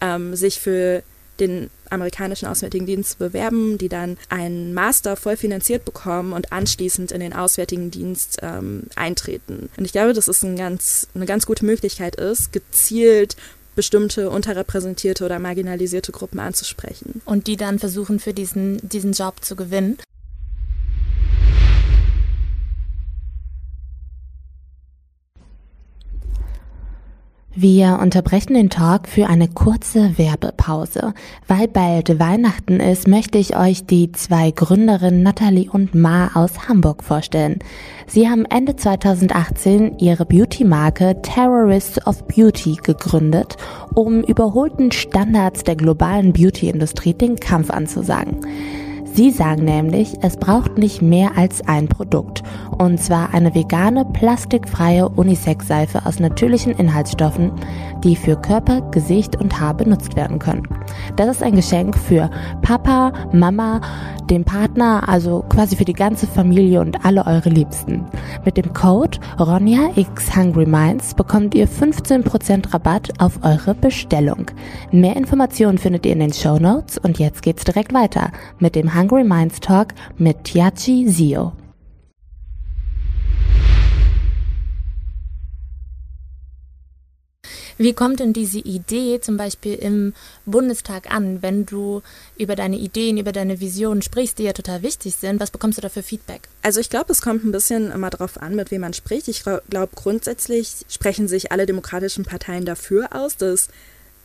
ähm, 0.00 0.34
sich 0.34 0.60
für 0.60 1.02
den 1.40 1.70
amerikanischen 1.90 2.46
Auswärtigen 2.46 2.86
Dienst 2.86 3.18
bewerben, 3.18 3.78
die 3.78 3.88
dann 3.88 4.16
einen 4.28 4.74
Master 4.74 5.16
voll 5.16 5.36
finanziert 5.36 5.84
bekommen 5.84 6.32
und 6.32 6.52
anschließend 6.52 7.12
in 7.12 7.20
den 7.20 7.32
Auswärtigen 7.32 7.90
Dienst 7.90 8.38
ähm, 8.42 8.84
eintreten. 8.96 9.68
Und 9.76 9.84
ich 9.84 9.92
glaube, 9.92 10.12
dass 10.12 10.28
es 10.28 10.42
ein 10.42 10.56
ganz, 10.56 11.08
eine 11.14 11.26
ganz 11.26 11.46
gute 11.46 11.64
Möglichkeit 11.64 12.16
ist, 12.16 12.52
gezielt 12.52 13.36
bestimmte 13.74 14.30
unterrepräsentierte 14.30 15.24
oder 15.24 15.38
marginalisierte 15.38 16.12
Gruppen 16.12 16.40
anzusprechen. 16.40 17.22
Und 17.24 17.46
die 17.46 17.56
dann 17.56 17.78
versuchen, 17.78 18.20
für 18.20 18.32
diesen, 18.32 18.78
diesen 18.88 19.12
Job 19.12 19.44
zu 19.44 19.56
gewinnen. 19.56 19.98
Wir 27.56 28.00
unterbrechen 28.02 28.54
den 28.54 28.68
Talk 28.68 29.06
für 29.06 29.28
eine 29.28 29.46
kurze 29.46 30.18
Werbepause. 30.18 31.14
Weil 31.46 31.68
bald 31.68 32.18
Weihnachten 32.18 32.80
ist, 32.80 33.06
möchte 33.06 33.38
ich 33.38 33.56
euch 33.56 33.86
die 33.86 34.10
zwei 34.10 34.50
Gründerinnen 34.50 35.22
Natalie 35.22 35.70
und 35.70 35.94
Ma 35.94 36.32
aus 36.34 36.68
Hamburg 36.68 37.04
vorstellen. 37.04 37.60
Sie 38.08 38.28
haben 38.28 38.44
Ende 38.44 38.74
2018 38.74 40.00
ihre 40.00 40.26
Beauty-Marke 40.26 41.22
Terrorists 41.22 42.04
of 42.08 42.26
Beauty 42.26 42.76
gegründet, 42.82 43.56
um 43.94 44.24
überholten 44.24 44.90
Standards 44.90 45.62
der 45.62 45.76
globalen 45.76 46.32
Beauty-Industrie 46.32 47.14
den 47.14 47.36
Kampf 47.36 47.70
anzusagen. 47.70 48.40
Sie 49.14 49.30
sagen 49.30 49.62
nämlich, 49.62 50.16
es 50.22 50.36
braucht 50.36 50.76
nicht 50.76 51.00
mehr 51.00 51.38
als 51.38 51.64
ein 51.68 51.86
Produkt. 51.86 52.42
Und 52.78 53.00
zwar 53.00 53.32
eine 53.32 53.54
vegane, 53.54 54.04
plastikfreie 54.04 55.08
Unisex-Seife 55.08 56.04
aus 56.04 56.18
natürlichen 56.18 56.72
Inhaltsstoffen, 56.72 57.52
die 58.02 58.16
für 58.16 58.34
Körper, 58.34 58.80
Gesicht 58.90 59.40
und 59.40 59.60
Haar 59.60 59.74
benutzt 59.74 60.16
werden 60.16 60.40
können. 60.40 60.66
Das 61.14 61.28
ist 61.28 61.44
ein 61.44 61.54
Geschenk 61.54 61.96
für 61.96 62.28
Papa, 62.62 63.12
Mama, 63.32 63.80
den 64.30 64.44
Partner, 64.44 65.08
also 65.08 65.44
quasi 65.48 65.76
für 65.76 65.84
die 65.84 65.92
ganze 65.92 66.26
Familie 66.26 66.80
und 66.80 67.04
alle 67.04 67.24
eure 67.24 67.50
Liebsten. 67.50 68.04
Mit 68.44 68.56
dem 68.56 68.72
Code 68.72 69.18
Ronja 69.38 69.90
X 69.94 70.34
Hungry 70.34 70.66
Minds 70.66 71.14
bekommt 71.14 71.54
ihr 71.54 71.68
15% 71.68 72.72
Rabatt 72.72 73.12
auf 73.20 73.38
eure 73.44 73.74
Bestellung. 73.74 74.46
Mehr 74.90 75.14
Informationen 75.14 75.78
findet 75.78 76.04
ihr 76.04 76.12
in 76.12 76.20
den 76.20 76.32
Show 76.32 76.58
Notes 76.58 76.98
und 76.98 77.20
jetzt 77.20 77.42
geht's 77.42 77.64
direkt 77.64 77.94
weiter 77.94 78.32
mit 78.58 78.74
dem 78.74 78.92
Hungry 78.94 79.03
Minds 79.10 79.60
Talk 79.60 79.88
mit 80.18 80.44
Tiachi 80.44 81.06
Zio. 81.06 81.52
Wie 87.76 87.92
kommt 87.92 88.20
denn 88.20 88.32
diese 88.32 88.58
Idee 88.58 89.20
zum 89.20 89.36
Beispiel 89.36 89.74
im 89.74 90.14
Bundestag 90.46 91.12
an, 91.12 91.42
wenn 91.42 91.66
du 91.66 92.02
über 92.38 92.54
deine 92.54 92.76
Ideen, 92.78 93.18
über 93.18 93.32
deine 93.32 93.60
Visionen 93.60 94.00
sprichst, 94.02 94.38
die 94.38 94.44
ja 94.44 94.52
total 94.52 94.82
wichtig 94.82 95.16
sind? 95.16 95.40
Was 95.40 95.50
bekommst 95.50 95.78
du 95.78 95.82
da 95.82 95.88
für 95.88 96.02
Feedback? 96.04 96.42
Also 96.62 96.78
ich 96.80 96.88
glaube, 96.88 97.10
es 97.10 97.20
kommt 97.20 97.44
ein 97.44 97.52
bisschen 97.52 97.90
immer 97.90 98.10
darauf 98.10 98.40
an, 98.40 98.54
mit 98.54 98.70
wem 98.70 98.82
man 98.82 98.94
spricht. 98.94 99.26
Ich 99.28 99.42
glaube, 99.42 99.88
grundsätzlich 99.94 100.84
sprechen 100.88 101.26
sich 101.26 101.50
alle 101.50 101.66
demokratischen 101.66 102.24
Parteien 102.24 102.64
dafür 102.64 103.08
aus, 103.10 103.36
dass 103.36 103.68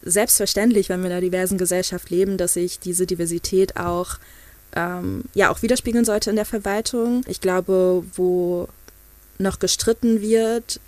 selbstverständlich, 0.03 0.89
wenn 0.89 1.01
wir 1.01 1.07
in 1.07 1.13
einer 1.13 1.21
diversen 1.21 1.57
Gesellschaft 1.57 2.09
leben, 2.09 2.37
dass 2.37 2.53
sich 2.53 2.79
diese 2.79 3.07
Diversität 3.07 3.77
auch 3.77 4.19
ähm, 4.75 5.23
ja 5.34 5.49
auch 5.49 5.62
widerspiegeln 5.62 6.05
sollte 6.05 6.29
in 6.29 6.36
der 6.36 6.45
Verwaltung. 6.45 7.23
Ich 7.27 7.41
glaube, 7.41 8.03
wo 8.15 8.67
noch 9.38 9.60
gestritten 9.60 10.21
wird, 10.21 10.79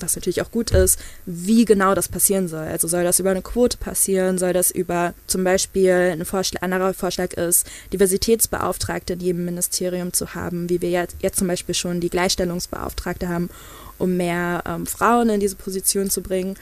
was 0.00 0.16
natürlich 0.16 0.42
auch 0.42 0.50
gut 0.50 0.70
ist, 0.70 0.98
wie 1.26 1.64
genau 1.64 1.94
das 1.94 2.08
passieren 2.08 2.48
soll. 2.48 2.66
Also 2.66 2.88
soll 2.88 3.04
das 3.04 3.20
über 3.20 3.30
eine 3.30 3.42
Quote 3.42 3.76
passieren, 3.76 4.38
soll 4.38 4.52
das 4.52 4.70
über 4.70 5.14
zum 5.26 5.44
Beispiel 5.44 5.92
ein 6.12 6.24
Vorschlag, 6.24 6.62
anderer 6.62 6.94
Vorschlag 6.94 7.32
ist, 7.34 7.66
Diversitätsbeauftragte 7.92 9.14
in 9.14 9.20
jedem 9.20 9.44
Ministerium 9.44 10.12
zu 10.12 10.34
haben, 10.34 10.68
wie 10.68 10.80
wir 10.80 10.90
jetzt, 10.90 11.16
jetzt 11.20 11.38
zum 11.38 11.48
Beispiel 11.48 11.74
schon 11.74 12.00
die 12.00 12.10
Gleichstellungsbeauftragte 12.10 13.28
haben, 13.28 13.50
um 13.98 14.16
mehr 14.16 14.62
ähm, 14.66 14.86
Frauen 14.86 15.30
in 15.30 15.40
diese 15.40 15.56
Position 15.56 16.10
zu 16.10 16.22
bringen. 16.22 16.56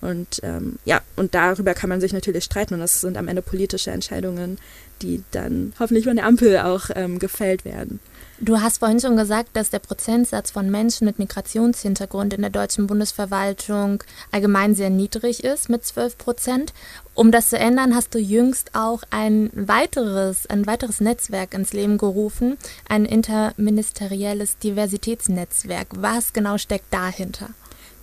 Und 0.00 0.40
ähm, 0.44 0.78
ja, 0.84 1.00
und 1.16 1.34
darüber 1.34 1.74
kann 1.74 1.90
man 1.90 2.00
sich 2.00 2.12
natürlich 2.12 2.44
streiten 2.44 2.74
und 2.74 2.80
das 2.80 3.00
sind 3.00 3.16
am 3.16 3.26
Ende 3.26 3.42
politische 3.42 3.90
Entscheidungen, 3.90 4.58
die 5.02 5.22
dann 5.30 5.72
hoffentlich 5.78 6.04
von 6.04 6.16
der 6.16 6.26
Ampel 6.26 6.58
auch 6.58 6.90
ähm, 6.94 7.18
gefällt 7.18 7.64
werden. 7.64 8.00
Du 8.40 8.60
hast 8.60 8.78
vorhin 8.78 9.00
schon 9.00 9.16
gesagt, 9.16 9.50
dass 9.54 9.70
der 9.70 9.80
Prozentsatz 9.80 10.52
von 10.52 10.70
Menschen 10.70 11.06
mit 11.06 11.18
Migrationshintergrund 11.18 12.34
in 12.34 12.42
der 12.42 12.50
deutschen 12.50 12.86
Bundesverwaltung 12.86 14.04
allgemein 14.30 14.76
sehr 14.76 14.90
niedrig 14.90 15.42
ist, 15.42 15.68
mit 15.68 15.84
12 15.84 16.16
Prozent. 16.18 16.72
Um 17.14 17.32
das 17.32 17.48
zu 17.48 17.58
ändern, 17.58 17.96
hast 17.96 18.14
du 18.14 18.20
jüngst 18.20 18.76
auch 18.76 19.02
ein 19.10 19.50
weiteres, 19.54 20.46
ein 20.46 20.68
weiteres 20.68 21.00
Netzwerk 21.00 21.52
ins 21.52 21.72
Leben 21.72 21.98
gerufen, 21.98 22.58
ein 22.88 23.06
interministerielles 23.06 24.58
Diversitätsnetzwerk. 24.58 25.88
Was 25.96 26.32
genau 26.32 26.58
steckt 26.58 26.94
dahinter? 26.94 27.50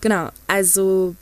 Genau, 0.02 0.30
also 0.48 1.16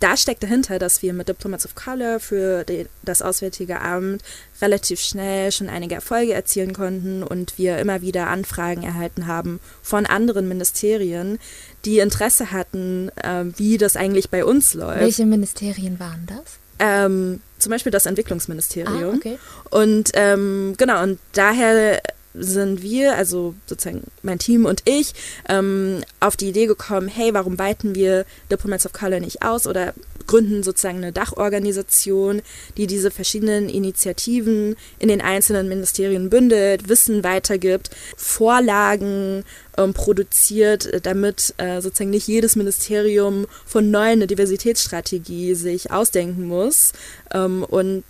da 0.00 0.16
steckt 0.16 0.42
dahinter, 0.42 0.78
dass 0.78 1.02
wir 1.02 1.12
mit 1.12 1.28
Diplomats 1.28 1.64
of 1.64 1.74
Color 1.74 2.20
für 2.20 2.64
die, 2.64 2.86
das 3.02 3.22
Auswärtige 3.22 3.80
Amt 3.80 4.22
relativ 4.60 5.00
schnell 5.00 5.50
schon 5.52 5.68
einige 5.68 5.96
Erfolge 5.96 6.34
erzielen 6.34 6.72
konnten 6.72 7.22
und 7.22 7.58
wir 7.58 7.78
immer 7.78 8.00
wieder 8.00 8.28
Anfragen 8.28 8.82
erhalten 8.82 9.26
haben 9.26 9.60
von 9.82 10.06
anderen 10.06 10.48
Ministerien, 10.48 11.38
die 11.84 11.98
Interesse 11.98 12.52
hatten, 12.52 13.10
äh, 13.16 13.44
wie 13.56 13.78
das 13.78 13.96
eigentlich 13.96 14.30
bei 14.30 14.44
uns 14.44 14.74
läuft. 14.74 15.00
Welche 15.00 15.26
Ministerien 15.26 15.98
waren 15.98 16.26
das? 16.26 16.58
Ähm, 16.78 17.40
zum 17.58 17.70
Beispiel 17.70 17.90
das 17.90 18.06
Entwicklungsministerium. 18.06 19.14
Ah, 19.14 19.16
okay. 19.16 19.38
Und 19.70 20.10
ähm, 20.14 20.74
genau, 20.76 21.02
und 21.02 21.18
daher 21.32 22.00
sind 22.38 22.82
wir, 22.82 23.16
also 23.16 23.54
sozusagen 23.66 24.02
mein 24.22 24.38
Team 24.38 24.64
und 24.64 24.82
ich, 24.84 25.12
ähm, 25.48 26.02
auf 26.20 26.36
die 26.36 26.48
Idee 26.48 26.66
gekommen, 26.66 27.08
hey, 27.08 27.34
warum 27.34 27.58
weiten 27.58 27.94
wir 27.94 28.24
Diplomats 28.50 28.86
of 28.86 28.92
Color 28.92 29.20
nicht 29.20 29.42
aus 29.42 29.66
oder 29.66 29.94
gründen 30.28 30.62
sozusagen 30.62 30.98
eine 30.98 31.12
Dachorganisation, 31.12 32.42
die 32.76 32.86
diese 32.86 33.10
verschiedenen 33.10 33.68
Initiativen 33.68 34.76
in 35.00 35.08
den 35.08 35.20
einzelnen 35.20 35.68
Ministerien 35.68 36.30
bündelt, 36.30 36.88
Wissen 36.88 37.24
weitergibt, 37.24 37.90
Vorlagen 38.16 39.44
ähm, 39.76 39.94
produziert, 39.94 41.04
damit 41.04 41.54
äh, 41.56 41.80
sozusagen 41.80 42.10
nicht 42.10 42.28
jedes 42.28 42.54
Ministerium 42.54 43.46
von 43.66 43.90
neu 43.90 44.12
eine 44.12 44.28
Diversitätsstrategie 44.28 45.54
sich 45.54 45.90
ausdenken 45.90 46.46
muss 46.46 46.92
ähm, 47.32 47.64
und 47.64 48.04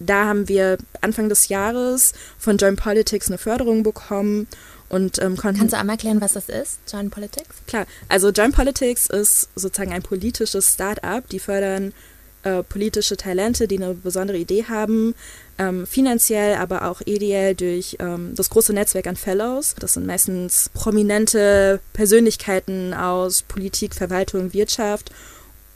da 0.00 0.24
haben 0.24 0.48
wir 0.48 0.78
Anfang 1.00 1.28
des 1.28 1.48
Jahres 1.48 2.12
von 2.38 2.56
Joint 2.56 2.80
Politics 2.80 3.28
eine 3.28 3.38
Förderung 3.38 3.82
bekommen 3.82 4.48
und 4.88 5.22
ähm, 5.22 5.36
konnten. 5.36 5.58
Kannst 5.58 5.74
du 5.74 5.78
einmal 5.78 5.94
erklären, 5.94 6.20
was 6.20 6.32
das 6.32 6.48
ist, 6.48 6.80
Joint 6.90 7.10
Politics? 7.12 7.48
Klar, 7.66 7.86
also 8.08 8.30
Joint 8.30 8.54
Politics 8.54 9.06
ist 9.06 9.48
sozusagen 9.54 9.92
ein 9.92 10.02
politisches 10.02 10.74
Start-up, 10.74 11.28
die 11.28 11.38
fördern 11.38 11.92
äh, 12.42 12.62
politische 12.62 13.16
Talente, 13.16 13.68
die 13.68 13.76
eine 13.76 13.94
besondere 13.94 14.38
Idee 14.38 14.64
haben, 14.64 15.14
ähm, 15.58 15.86
finanziell, 15.86 16.56
aber 16.56 16.86
auch 16.88 17.02
ideell 17.02 17.54
durch 17.54 17.98
ähm, 18.00 18.32
das 18.34 18.48
große 18.48 18.72
Netzwerk 18.72 19.06
an 19.06 19.16
Fellows. 19.16 19.74
Das 19.78 19.92
sind 19.92 20.06
meistens 20.06 20.70
prominente 20.72 21.80
Persönlichkeiten 21.92 22.94
aus 22.94 23.42
Politik, 23.42 23.94
Verwaltung, 23.94 24.54
Wirtschaft. 24.54 25.10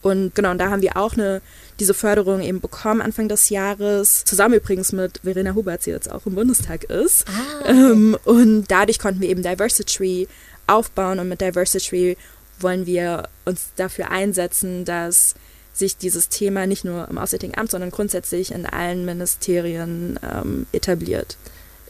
Und 0.01 0.35
genau, 0.35 0.51
und 0.51 0.59
da 0.59 0.71
haben 0.71 0.83
wir 0.83 0.97
auch 0.97 1.13
eine 1.13 1.43
diese 1.81 1.95
Förderung 1.95 2.41
eben 2.41 2.61
bekommen 2.61 3.01
Anfang 3.01 3.29
des 3.29 3.51
Jahres, 3.51 4.25
zusammen 4.25 4.55
übrigens 4.55 4.93
mit 4.93 5.21
Verena 5.23 5.55
Hubert, 5.55 5.87
die 5.87 5.91
jetzt 5.91 6.11
auch 6.11 6.27
im 6.27 6.35
Bundestag 6.35 6.85
ist. 6.85 7.27
Ah, 7.29 7.61
okay. 7.61 7.71
ähm, 7.71 8.19
und 8.25 8.67
dadurch 8.69 8.99
konnten 8.99 9.21
wir 9.21 9.29
eben 9.29 9.43
Diversity 9.43 10.29
aufbauen 10.67 11.19
und 11.19 11.29
mit 11.29 11.41
Diversity 11.41 12.17
wollen 12.61 12.87
wir 12.87 13.29
uns 13.45 13.69
dafür 13.77 14.11
einsetzen, 14.11 14.85
dass 14.85 15.35
sich 15.73 15.97
dieses 15.97 16.29
Thema 16.29 16.67
nicht 16.67 16.85
nur 16.85 17.09
im 17.09 17.19
Auswärtigen 17.19 17.57
Amt, 17.59 17.73
sondern 17.73 17.91
grundsätzlich 17.91 18.53
in 18.53 18.65
allen 18.65 19.05
Ministerien 19.05 20.19
ähm, 20.23 20.67
etabliert. 20.73 21.37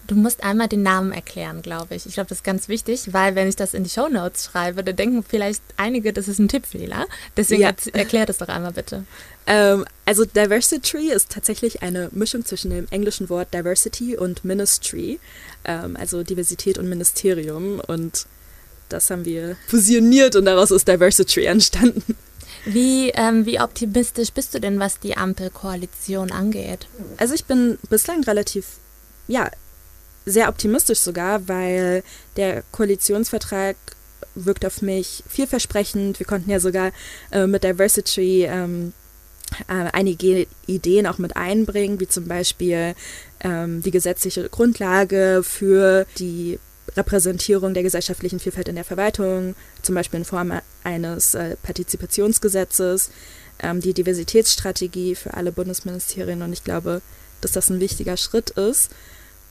Du 0.06 0.14
musst 0.14 0.44
einmal 0.44 0.68
den 0.68 0.82
Namen 0.82 1.12
erklären, 1.12 1.62
glaube 1.62 1.94
ich. 1.94 2.04
Ich 2.04 2.14
glaube, 2.14 2.28
das 2.28 2.38
ist 2.38 2.44
ganz 2.44 2.68
wichtig, 2.68 3.12
weil 3.12 3.34
wenn 3.34 3.48
ich 3.48 3.56
das 3.56 3.72
in 3.72 3.84
die 3.84 3.90
Show 3.90 4.08
Notes 4.08 4.44
schreibe, 4.44 4.84
dann 4.84 4.96
denken 4.96 5.24
vielleicht 5.26 5.62
einige, 5.76 6.12
das 6.12 6.28
ist 6.28 6.38
ein 6.38 6.48
Tippfehler. 6.48 7.06
Deswegen 7.36 7.62
ja. 7.62 7.72
erklär 7.92 8.26
das 8.26 8.38
doch 8.38 8.48
einmal 8.48 8.72
bitte. 8.72 9.04
Ähm, 9.46 9.84
also 10.04 10.24
Diversity 10.24 11.10
ist 11.10 11.30
tatsächlich 11.30 11.82
eine 11.82 12.10
Mischung 12.12 12.44
zwischen 12.44 12.70
dem 12.70 12.86
englischen 12.90 13.28
Wort 13.30 13.54
Diversity 13.54 14.16
und 14.16 14.44
Ministry, 14.44 15.20
ähm, 15.64 15.96
also 15.96 16.22
Diversität 16.22 16.76
und 16.76 16.88
Ministerium. 16.88 17.80
Und 17.80 18.26
das 18.88 19.10
haben 19.10 19.24
wir 19.24 19.56
fusioniert 19.66 20.36
und 20.36 20.44
daraus 20.44 20.70
ist 20.70 20.86
Diversity 20.86 21.44
entstanden. 21.44 22.16
Wie, 22.66 23.10
ähm, 23.10 23.44
wie 23.44 23.60
optimistisch 23.60 24.32
bist 24.32 24.54
du 24.54 24.60
denn, 24.60 24.78
was 24.78 24.98
die 24.98 25.16
Ampelkoalition 25.16 26.32
angeht? 26.32 26.86
Also 27.18 27.34
ich 27.34 27.44
bin 27.44 27.78
bislang 27.90 28.24
relativ, 28.24 28.78
ja, 29.28 29.50
sehr 30.26 30.48
optimistisch 30.48 31.00
sogar, 31.00 31.48
weil 31.48 32.02
der 32.36 32.62
Koalitionsvertrag 32.72 33.76
wirkt 34.34 34.64
auf 34.64 34.82
mich 34.82 35.22
vielversprechend. 35.28 36.18
Wir 36.18 36.26
konnten 36.26 36.50
ja 36.50 36.60
sogar 36.60 36.92
äh, 37.30 37.46
mit 37.46 37.64
Diversity 37.64 38.44
ähm, 38.44 38.92
äh, 39.68 39.90
einige 39.92 40.46
Ideen 40.66 41.06
auch 41.06 41.18
mit 41.18 41.36
einbringen, 41.36 42.00
wie 42.00 42.08
zum 42.08 42.26
Beispiel 42.26 42.94
ähm, 43.40 43.82
die 43.82 43.90
gesetzliche 43.90 44.48
Grundlage 44.48 45.42
für 45.44 46.06
die 46.18 46.58
Repräsentierung 46.96 47.74
der 47.74 47.82
gesellschaftlichen 47.82 48.40
Vielfalt 48.40 48.68
in 48.68 48.76
der 48.76 48.84
Verwaltung, 48.84 49.54
zum 49.82 49.94
Beispiel 49.94 50.20
in 50.20 50.24
Form 50.24 50.52
eines 50.82 51.34
äh, 51.34 51.56
Partizipationsgesetzes, 51.62 53.10
ähm, 53.62 53.80
die 53.80 53.94
Diversitätsstrategie 53.94 55.14
für 55.14 55.34
alle 55.34 55.52
Bundesministerien 55.52 56.42
und 56.42 56.52
ich 56.52 56.64
glaube, 56.64 57.02
dass 57.40 57.52
das 57.52 57.68
ein 57.68 57.80
wichtiger 57.80 58.16
Schritt 58.16 58.50
ist 58.50 58.90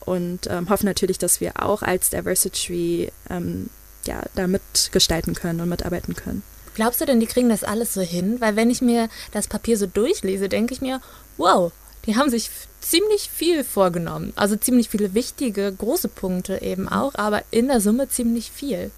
und 0.05 0.47
ähm, 0.49 0.69
hoffen 0.69 0.85
natürlich, 0.85 1.17
dass 1.17 1.41
wir 1.41 1.63
auch 1.63 1.81
als 1.81 2.09
Diversity 2.09 3.11
ähm, 3.29 3.69
ja, 4.05 4.21
da 4.35 4.47
mitgestalten 4.47 5.33
können 5.33 5.61
und 5.61 5.69
mitarbeiten 5.69 6.15
können. 6.15 6.43
Glaubst 6.75 7.01
du 7.01 7.05
denn, 7.05 7.19
die 7.19 7.27
kriegen 7.27 7.49
das 7.49 7.63
alles 7.63 7.93
so 7.93 8.01
hin? 8.01 8.41
Weil 8.41 8.55
wenn 8.55 8.69
ich 8.69 8.81
mir 8.81 9.09
das 9.31 9.47
Papier 9.47 9.77
so 9.77 9.85
durchlese, 9.85 10.49
denke 10.49 10.73
ich 10.73 10.81
mir, 10.81 11.01
wow, 11.37 11.71
die 12.05 12.15
haben 12.15 12.29
sich 12.29 12.49
ziemlich 12.81 13.29
viel 13.29 13.63
vorgenommen. 13.63 14.33
Also 14.35 14.55
ziemlich 14.55 14.89
viele 14.89 15.13
wichtige, 15.13 15.71
große 15.71 16.09
Punkte 16.09 16.61
eben 16.61 16.89
auch, 16.89 17.15
aber 17.15 17.43
in 17.51 17.67
der 17.67 17.79
Summe 17.79 18.09
ziemlich 18.09 18.51
viel. 18.51 18.91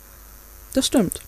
Das 0.73 0.87
stimmt. 0.87 1.21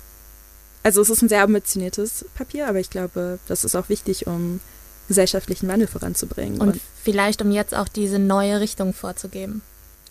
Also 0.84 1.02
es 1.02 1.10
ist 1.10 1.22
ein 1.22 1.30
sehr 1.30 1.44
ambitioniertes 1.44 2.26
Papier, 2.36 2.68
aber 2.68 2.80
ich 2.80 2.90
glaube, 2.90 3.40
das 3.48 3.64
ist 3.64 3.76
auch 3.76 3.90
wichtig, 3.90 4.26
um 4.26 4.62
gesellschaftlichen 5.08 5.68
Wandel 5.68 5.88
voranzubringen. 5.88 6.60
Und, 6.60 6.74
und 6.74 6.82
vielleicht, 7.04 7.42
um 7.42 7.52
jetzt 7.52 7.76
auch 7.76 7.88
diese 7.88 8.20
neue 8.20 8.60
Richtung 8.60 8.94
vorzugeben. 8.94 9.62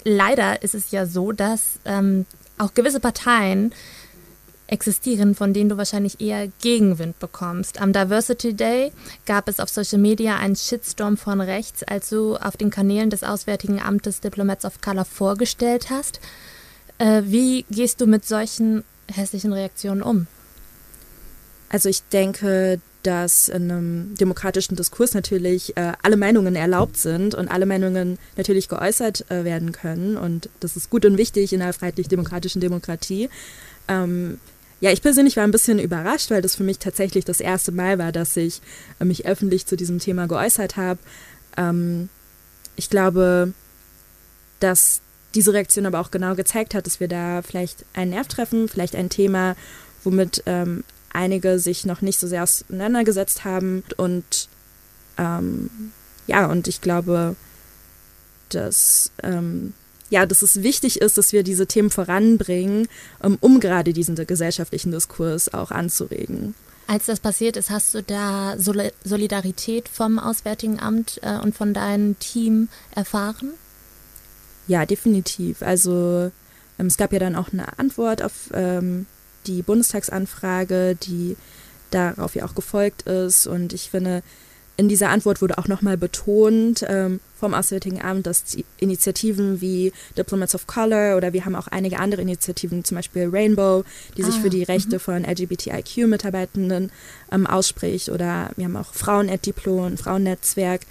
Leider 0.04 0.62
ist 0.62 0.74
es 0.74 0.90
ja 0.90 1.06
so, 1.06 1.32
dass 1.32 1.80
ähm, 1.84 2.26
auch 2.58 2.74
gewisse 2.74 3.00
Parteien 3.00 3.72
existieren, 4.68 5.34
von 5.34 5.52
denen 5.52 5.68
du 5.68 5.76
wahrscheinlich 5.76 6.20
eher 6.20 6.48
Gegenwind 6.60 7.18
bekommst. 7.18 7.80
Am 7.80 7.92
Diversity 7.92 8.54
Day 8.54 8.92
gab 9.24 9.48
es 9.48 9.60
auf 9.60 9.68
Social 9.68 9.98
Media 9.98 10.36
einen 10.36 10.56
Shitstorm 10.56 11.16
von 11.16 11.40
rechts, 11.40 11.82
als 11.84 12.08
du 12.10 12.36
auf 12.36 12.56
den 12.56 12.70
Kanälen 12.70 13.10
des 13.10 13.22
Auswärtigen 13.22 13.80
Amtes 13.80 14.20
Diplomats 14.20 14.64
of 14.64 14.80
Color 14.80 15.04
vorgestellt 15.04 15.90
hast. 15.90 16.20
Äh, 16.98 17.22
wie 17.26 17.64
gehst 17.70 18.00
du 18.00 18.06
mit 18.06 18.24
solchen 18.24 18.84
hässlichen 19.08 19.52
Reaktionen 19.52 20.02
um? 20.02 20.26
Also 21.68 21.88
ich 21.88 22.02
denke, 22.04 22.80
dass 23.02 23.48
in 23.48 23.70
einem 23.70 24.14
demokratischen 24.16 24.74
Diskurs 24.74 25.14
natürlich 25.14 25.76
äh, 25.76 25.92
alle 26.02 26.16
Meinungen 26.16 26.56
erlaubt 26.56 26.96
sind 26.96 27.34
und 27.34 27.48
alle 27.48 27.66
Meinungen 27.66 28.18
natürlich 28.36 28.68
geäußert 28.68 29.30
äh, 29.30 29.44
werden 29.44 29.72
können. 29.72 30.16
Und 30.16 30.48
das 30.60 30.76
ist 30.76 30.90
gut 30.90 31.04
und 31.04 31.16
wichtig 31.16 31.52
in 31.52 31.62
einer 31.62 31.72
freiheitlich-demokratischen 31.72 32.60
Demokratie. 32.60 33.28
Ähm, 33.86 34.38
ja, 34.80 34.90
ich 34.90 35.02
persönlich 35.02 35.36
war 35.36 35.44
ein 35.44 35.52
bisschen 35.52 35.78
überrascht, 35.78 36.30
weil 36.30 36.42
das 36.42 36.56
für 36.56 36.64
mich 36.64 36.78
tatsächlich 36.78 37.24
das 37.24 37.40
erste 37.40 37.72
Mal 37.72 37.98
war, 37.98 38.12
dass 38.12 38.36
ich 38.36 38.60
äh, 38.98 39.04
mich 39.04 39.24
öffentlich 39.24 39.66
zu 39.66 39.76
diesem 39.76 40.00
Thema 40.00 40.26
geäußert 40.26 40.76
habe. 40.76 40.98
Ähm, 41.56 42.08
ich 42.74 42.90
glaube, 42.90 43.52
dass 44.58 45.00
diese 45.34 45.52
Reaktion 45.52 45.86
aber 45.86 46.00
auch 46.00 46.10
genau 46.10 46.34
gezeigt 46.34 46.74
hat, 46.74 46.86
dass 46.86 46.98
wir 46.98 47.08
da 47.08 47.42
vielleicht 47.42 47.84
einen 47.94 48.10
Nerv 48.10 48.26
treffen, 48.26 48.68
vielleicht 48.68 48.96
ein 48.96 49.10
Thema, 49.10 49.54
womit 50.02 50.42
ähm, 50.46 50.82
einige 51.12 51.58
sich 51.58 51.84
noch 51.84 52.02
nicht 52.02 52.18
so 52.18 52.26
sehr 52.26 52.42
auseinandergesetzt 52.42 53.44
haben. 53.44 53.82
Und 53.96 54.48
ähm, 55.18 55.70
ja, 56.26 56.46
und 56.46 56.68
ich 56.68 56.80
glaube, 56.80 57.36
dass 58.50 59.10
ähm, 59.22 59.72
ja, 60.10 60.24
dass 60.24 60.42
es 60.42 60.62
wichtig 60.62 61.00
ist, 61.00 61.18
dass 61.18 61.32
wir 61.32 61.42
diese 61.42 61.66
Themen 61.66 61.90
voranbringen, 61.90 62.88
um, 63.20 63.38
um 63.40 63.60
gerade 63.60 63.92
diesen 63.92 64.14
gesellschaftlichen 64.14 64.92
Diskurs 64.92 65.52
auch 65.52 65.70
anzuregen. 65.70 66.54
Als 66.86 67.06
das 67.06 67.18
passiert 67.18 67.56
ist, 67.56 67.70
hast 67.70 67.94
du 67.94 68.02
da 68.02 68.56
Solidarität 68.58 69.88
vom 69.88 70.20
Auswärtigen 70.20 70.78
Amt 70.78 71.18
äh, 71.22 71.38
und 71.38 71.56
von 71.56 71.74
deinem 71.74 72.16
Team 72.20 72.68
erfahren? 72.94 73.54
Ja, 74.68 74.86
definitiv. 74.86 75.62
Also 75.62 76.30
ähm, 76.78 76.86
es 76.86 76.96
gab 76.96 77.12
ja 77.12 77.18
dann 77.18 77.34
auch 77.34 77.52
eine 77.52 77.78
Antwort 77.78 78.22
auf 78.22 78.50
ähm, 78.54 79.06
die 79.46 79.62
Bundestagsanfrage, 79.62 80.96
die 80.96 81.36
darauf 81.90 82.34
ja 82.34 82.44
auch 82.44 82.54
gefolgt 82.54 83.02
ist. 83.02 83.46
Und 83.46 83.72
ich 83.72 83.90
finde, 83.90 84.22
in 84.76 84.88
dieser 84.88 85.08
Antwort 85.08 85.40
wurde 85.40 85.56
auch 85.58 85.68
nochmal 85.68 85.96
betont 85.96 86.84
ähm, 86.86 87.20
vom 87.34 87.54
Auswärtigen 87.54 88.02
Amt, 88.02 88.26
dass 88.26 88.56
Initiativen 88.78 89.60
wie 89.60 89.92
Diplomats 90.18 90.54
of 90.54 90.66
Color 90.66 91.16
oder 91.16 91.32
wir 91.32 91.44
haben 91.44 91.54
auch 91.54 91.68
einige 91.68 91.98
andere 91.98 92.22
Initiativen, 92.22 92.84
zum 92.84 92.96
Beispiel 92.96 93.28
Rainbow, 93.32 93.84
die 94.16 94.22
sich 94.22 94.36
ah, 94.36 94.40
für 94.40 94.50
die 94.50 94.64
Rechte 94.64 94.96
-hmm. 94.96 95.00
von 95.00 95.24
LGBTIQ-Mitarbeitenden 95.24 96.90
ähm, 97.32 97.46
ausspricht 97.46 98.10
oder 98.10 98.50
wir 98.56 98.66
haben 98.66 98.76
auch 98.76 98.92
Frauen 98.92 99.30
at 99.30 99.46
Diplo, 99.46 99.84
ein 99.84 99.96
Frauennetzwerk, 99.96 100.82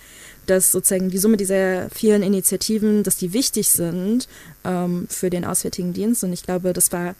dass 0.47 0.71
sozusagen 0.71 1.09
die 1.09 1.17
Summe 1.17 1.37
dieser 1.37 1.89
vielen 1.91 2.23
Initiativen, 2.23 3.03
dass 3.03 3.17
die 3.17 3.33
wichtig 3.33 3.69
sind 3.69 4.27
ähm, 4.63 5.07
für 5.09 5.29
den 5.29 5.45
Auswärtigen 5.45 5.93
Dienst 5.93 6.23
und 6.23 6.33
ich 6.33 6.43
glaube, 6.43 6.73
das 6.73 6.91
war 6.91 7.15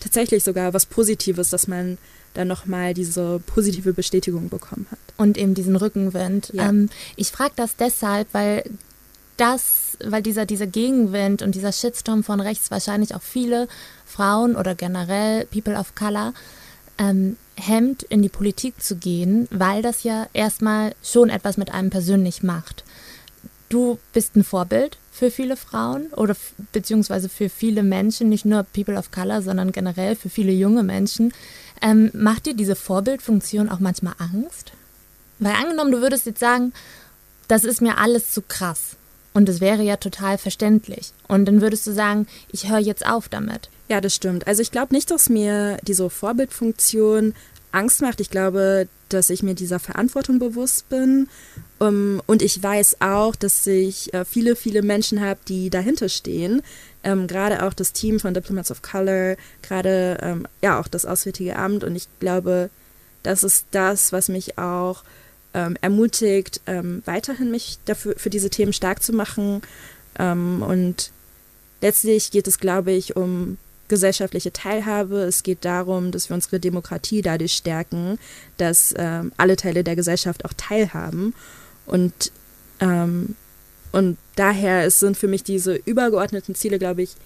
tatsächlich 0.00 0.42
sogar 0.42 0.74
was 0.74 0.86
Positives, 0.86 1.50
dass 1.50 1.68
man 1.68 1.98
dann 2.34 2.48
nochmal 2.48 2.94
diese 2.94 3.40
positive 3.46 3.92
Bestätigung 3.92 4.48
bekommen 4.48 4.86
hat. 4.90 4.98
Und 5.16 5.36
eben 5.36 5.54
diesen 5.54 5.76
Rückenwind. 5.76 6.50
Ja. 6.52 6.68
Ähm, 6.68 6.88
ich 7.16 7.30
frage 7.30 7.52
das 7.56 7.76
deshalb, 7.76 8.28
weil 8.32 8.64
das, 9.36 9.96
weil 10.04 10.22
dieser, 10.22 10.46
dieser 10.46 10.66
Gegenwind 10.66 11.42
und 11.42 11.54
dieser 11.54 11.72
Shitstorm 11.72 12.22
von 12.22 12.40
rechts 12.40 12.70
wahrscheinlich 12.70 13.14
auch 13.14 13.22
viele 13.22 13.68
Frauen 14.06 14.54
oder 14.54 14.74
generell 14.74 15.46
People 15.46 15.76
of 15.76 15.94
Color 15.94 16.34
ähm, 16.98 17.36
hemmt, 17.56 18.02
in 18.04 18.22
die 18.22 18.28
Politik 18.28 18.82
zu 18.82 18.96
gehen, 18.96 19.48
weil 19.50 19.82
das 19.82 20.02
ja 20.02 20.26
erstmal 20.32 20.94
schon 21.02 21.30
etwas 21.30 21.56
mit 21.56 21.72
einem 21.72 21.90
persönlich 21.90 22.42
macht. 22.42 22.84
Du 23.70 24.00
bist 24.12 24.34
ein 24.34 24.42
Vorbild 24.42 24.98
für 25.12 25.30
viele 25.30 25.56
Frauen 25.56 26.08
oder 26.16 26.36
beziehungsweise 26.72 27.28
für 27.28 27.48
viele 27.48 27.84
Menschen, 27.84 28.28
nicht 28.28 28.44
nur 28.44 28.64
People 28.64 28.98
of 28.98 29.12
Color, 29.12 29.42
sondern 29.42 29.70
generell 29.70 30.16
für 30.16 30.28
viele 30.28 30.50
junge 30.50 30.82
Menschen. 30.82 31.32
Ähm, 31.80 32.10
macht 32.12 32.46
dir 32.46 32.54
diese 32.54 32.74
Vorbildfunktion 32.74 33.68
auch 33.68 33.78
manchmal 33.78 34.14
Angst? 34.18 34.72
Weil 35.38 35.54
angenommen, 35.54 35.92
du 35.92 36.00
würdest 36.00 36.26
jetzt 36.26 36.40
sagen, 36.40 36.72
das 37.46 37.62
ist 37.62 37.80
mir 37.80 37.98
alles 37.98 38.32
zu 38.32 38.42
krass. 38.42 38.96
Und 39.34 39.48
es 39.48 39.60
wäre 39.60 39.84
ja 39.84 39.96
total 39.96 40.36
verständlich. 40.36 41.12
Und 41.28 41.44
dann 41.44 41.60
würdest 41.60 41.86
du 41.86 41.92
sagen, 41.92 42.26
ich 42.50 42.68
höre 42.68 42.80
jetzt 42.80 43.06
auf 43.06 43.28
damit. 43.28 43.70
Ja, 43.88 44.00
das 44.00 44.16
stimmt. 44.16 44.48
Also 44.48 44.62
ich 44.62 44.72
glaube 44.72 44.92
nicht, 44.92 45.12
dass 45.12 45.28
mir 45.28 45.76
diese 45.86 46.10
Vorbildfunktion 46.10 47.34
Angst 47.72 48.02
macht. 48.02 48.20
Ich 48.20 48.30
glaube, 48.30 48.88
dass 49.08 49.30
ich 49.30 49.42
mir 49.42 49.54
dieser 49.54 49.78
Verantwortung 49.78 50.38
bewusst 50.38 50.88
bin. 50.88 51.28
Um, 51.78 52.20
und 52.26 52.42
ich 52.42 52.62
weiß 52.62 53.00
auch, 53.00 53.34
dass 53.34 53.66
ich 53.66 54.12
äh, 54.12 54.24
viele, 54.24 54.54
viele 54.54 54.82
Menschen 54.82 55.20
habe, 55.20 55.40
die 55.48 55.70
dahinter 55.70 56.08
stehen. 56.08 56.62
Ähm, 57.02 57.26
gerade 57.26 57.64
auch 57.64 57.72
das 57.72 57.92
Team 57.92 58.20
von 58.20 58.34
Diplomats 58.34 58.70
of 58.70 58.82
Color, 58.82 59.36
gerade 59.62 60.18
ähm, 60.22 60.46
ja 60.62 60.78
auch 60.78 60.88
das 60.88 61.06
Auswärtige 61.06 61.56
Amt. 61.56 61.82
Und 61.84 61.96
ich 61.96 62.06
glaube, 62.20 62.68
das 63.22 63.42
ist 63.42 63.66
das, 63.70 64.12
was 64.12 64.28
mich 64.28 64.58
auch 64.58 65.02
ähm, 65.54 65.76
ermutigt, 65.80 66.60
ähm, 66.66 67.02
weiterhin 67.06 67.50
mich 67.50 67.78
dafür 67.84 68.14
für 68.16 68.30
diese 68.30 68.50
Themen 68.50 68.72
stark 68.72 69.02
zu 69.02 69.12
machen. 69.12 69.62
Ähm, 70.18 70.62
und 70.62 71.12
letztlich 71.80 72.30
geht 72.30 72.46
es, 72.46 72.58
glaube 72.58 72.92
ich, 72.92 73.16
um 73.16 73.56
gesellschaftliche 73.90 74.52
Teilhabe. 74.52 75.18
Es 75.18 75.42
geht 75.42 75.66
darum, 75.66 76.12
dass 76.12 76.30
wir 76.30 76.34
unsere 76.34 76.58
Demokratie 76.58 77.20
dadurch 77.20 77.52
stärken, 77.52 78.18
dass 78.56 78.94
ähm, 78.96 79.32
alle 79.36 79.56
Teile 79.56 79.84
der 79.84 79.96
Gesellschaft 79.96 80.46
auch 80.46 80.54
teilhaben. 80.56 81.34
Und, 81.84 82.32
ähm, 82.80 83.34
und 83.92 84.16
daher 84.36 84.90
sind 84.90 85.18
für 85.18 85.28
mich 85.28 85.42
diese 85.42 85.74
übergeordneten 85.74 86.54
Ziele, 86.54 86.78
glaube 86.78 87.02
ich, 87.02 87.16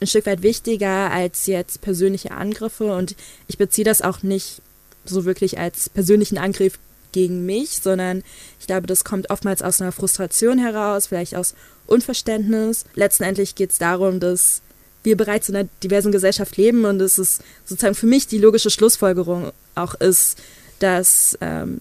ein 0.00 0.06
Stück 0.06 0.26
weit 0.26 0.42
wichtiger 0.42 1.10
als 1.10 1.46
jetzt 1.46 1.82
persönliche 1.82 2.30
Angriffe. 2.30 2.94
Und 2.94 3.14
ich 3.48 3.58
beziehe 3.58 3.84
das 3.84 4.00
auch 4.00 4.22
nicht 4.22 4.62
so 5.04 5.24
wirklich 5.24 5.58
als 5.58 5.90
persönlichen 5.90 6.38
Angriff 6.38 6.78
gegen 7.10 7.44
mich, 7.44 7.80
sondern 7.82 8.22
ich 8.58 8.66
glaube, 8.66 8.86
das 8.86 9.04
kommt 9.04 9.30
oftmals 9.30 9.62
aus 9.62 9.82
einer 9.82 9.92
Frustration 9.92 10.58
heraus, 10.58 11.08
vielleicht 11.08 11.34
aus 11.34 11.54
Unverständnis. 11.86 12.84
Letztendlich 12.94 13.54
geht 13.54 13.72
es 13.72 13.78
darum, 13.78 14.18
dass 14.18 14.62
wir 15.02 15.16
bereits 15.16 15.48
in 15.48 15.56
einer 15.56 15.68
diversen 15.82 16.12
Gesellschaft 16.12 16.56
leben 16.56 16.84
und 16.84 17.00
es 17.00 17.18
ist 17.18 17.42
sozusagen 17.64 17.94
für 17.94 18.06
mich 18.06 18.26
die 18.26 18.38
logische 18.38 18.70
Schlussfolgerung 18.70 19.52
auch 19.74 19.94
ist, 19.94 20.38
dass, 20.78 21.36
ähm, 21.40 21.78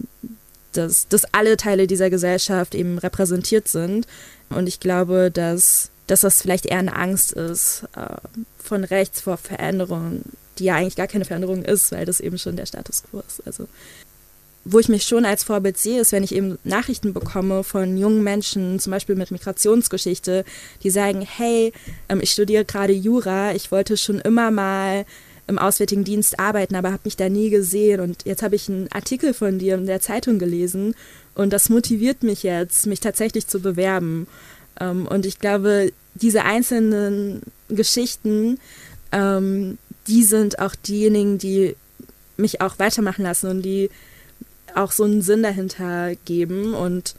dass, 0.73 1.07
dass 1.07 1.25
alle 1.33 1.57
Teile 1.57 1.87
dieser 1.87 2.09
Gesellschaft 2.09 2.75
eben 2.75 2.97
repräsentiert 2.97 3.67
sind. 3.67 4.07
Und 4.49 4.67
ich 4.67 4.79
glaube, 4.79 5.31
dass, 5.31 5.89
dass 6.07 6.21
das 6.21 6.41
vielleicht 6.41 6.65
eher 6.65 6.79
eine 6.79 6.95
Angst 6.95 7.33
ist 7.33 7.83
äh, 7.95 8.15
von 8.63 8.83
rechts 8.83 9.21
vor 9.21 9.37
Veränderung, 9.37 10.23
die 10.57 10.65
ja 10.65 10.75
eigentlich 10.75 10.95
gar 10.95 11.07
keine 11.07 11.25
Veränderung 11.25 11.63
ist, 11.63 11.91
weil 11.91 12.05
das 12.05 12.19
eben 12.19 12.37
schon 12.37 12.55
der 12.55 12.65
Status 12.65 13.03
quo 13.03 13.23
ist. 13.27 13.45
Also 13.45 13.67
wo 14.63 14.79
ich 14.79 14.89
mich 14.89 15.03
schon 15.03 15.25
als 15.25 15.43
Vorbild 15.43 15.77
sehe, 15.77 16.01
ist, 16.01 16.11
wenn 16.11 16.23
ich 16.23 16.35
eben 16.35 16.59
Nachrichten 16.63 17.13
bekomme 17.13 17.63
von 17.63 17.97
jungen 17.97 18.23
Menschen, 18.23 18.79
zum 18.79 18.91
Beispiel 18.91 19.15
mit 19.15 19.31
Migrationsgeschichte, 19.31 20.45
die 20.83 20.89
sagen, 20.89 21.21
hey, 21.21 21.73
ähm, 22.09 22.19
ich 22.21 22.31
studiere 22.31 22.65
gerade 22.65 22.93
Jura, 22.93 23.53
ich 23.53 23.71
wollte 23.71 23.97
schon 23.97 24.19
immer 24.19 24.51
mal 24.51 25.05
im 25.47 25.57
Auswärtigen 25.57 26.03
Dienst 26.03 26.39
arbeiten, 26.39 26.75
aber 26.75 26.91
habe 26.91 27.01
mich 27.05 27.17
da 27.17 27.27
nie 27.27 27.49
gesehen 27.49 27.99
und 27.99 28.25
jetzt 28.25 28.43
habe 28.43 28.55
ich 28.55 28.69
einen 28.69 28.91
Artikel 28.91 29.33
von 29.33 29.57
dir 29.57 29.75
in 29.75 29.87
der 29.87 29.99
Zeitung 29.99 30.37
gelesen 30.37 30.95
und 31.33 31.51
das 31.51 31.69
motiviert 31.69 32.23
mich 32.23 32.43
jetzt, 32.43 32.85
mich 32.85 32.99
tatsächlich 32.99 33.47
zu 33.47 33.59
bewerben. 33.59 34.27
Ähm, 34.79 35.07
und 35.07 35.25
ich 35.25 35.39
glaube, 35.39 35.91
diese 36.13 36.43
einzelnen 36.43 37.41
Geschichten, 37.69 38.59
ähm, 39.11 39.77
die 40.07 40.23
sind 40.23 40.59
auch 40.59 40.75
diejenigen, 40.75 41.37
die 41.37 41.75
mich 42.37 42.61
auch 42.61 42.79
weitermachen 42.79 43.23
lassen 43.23 43.49
und 43.49 43.61
die 43.61 43.89
auch 44.75 44.91
so 44.91 45.03
einen 45.03 45.21
Sinn 45.21 45.43
dahinter 45.43 46.15
geben 46.25 46.73
und 46.73 47.15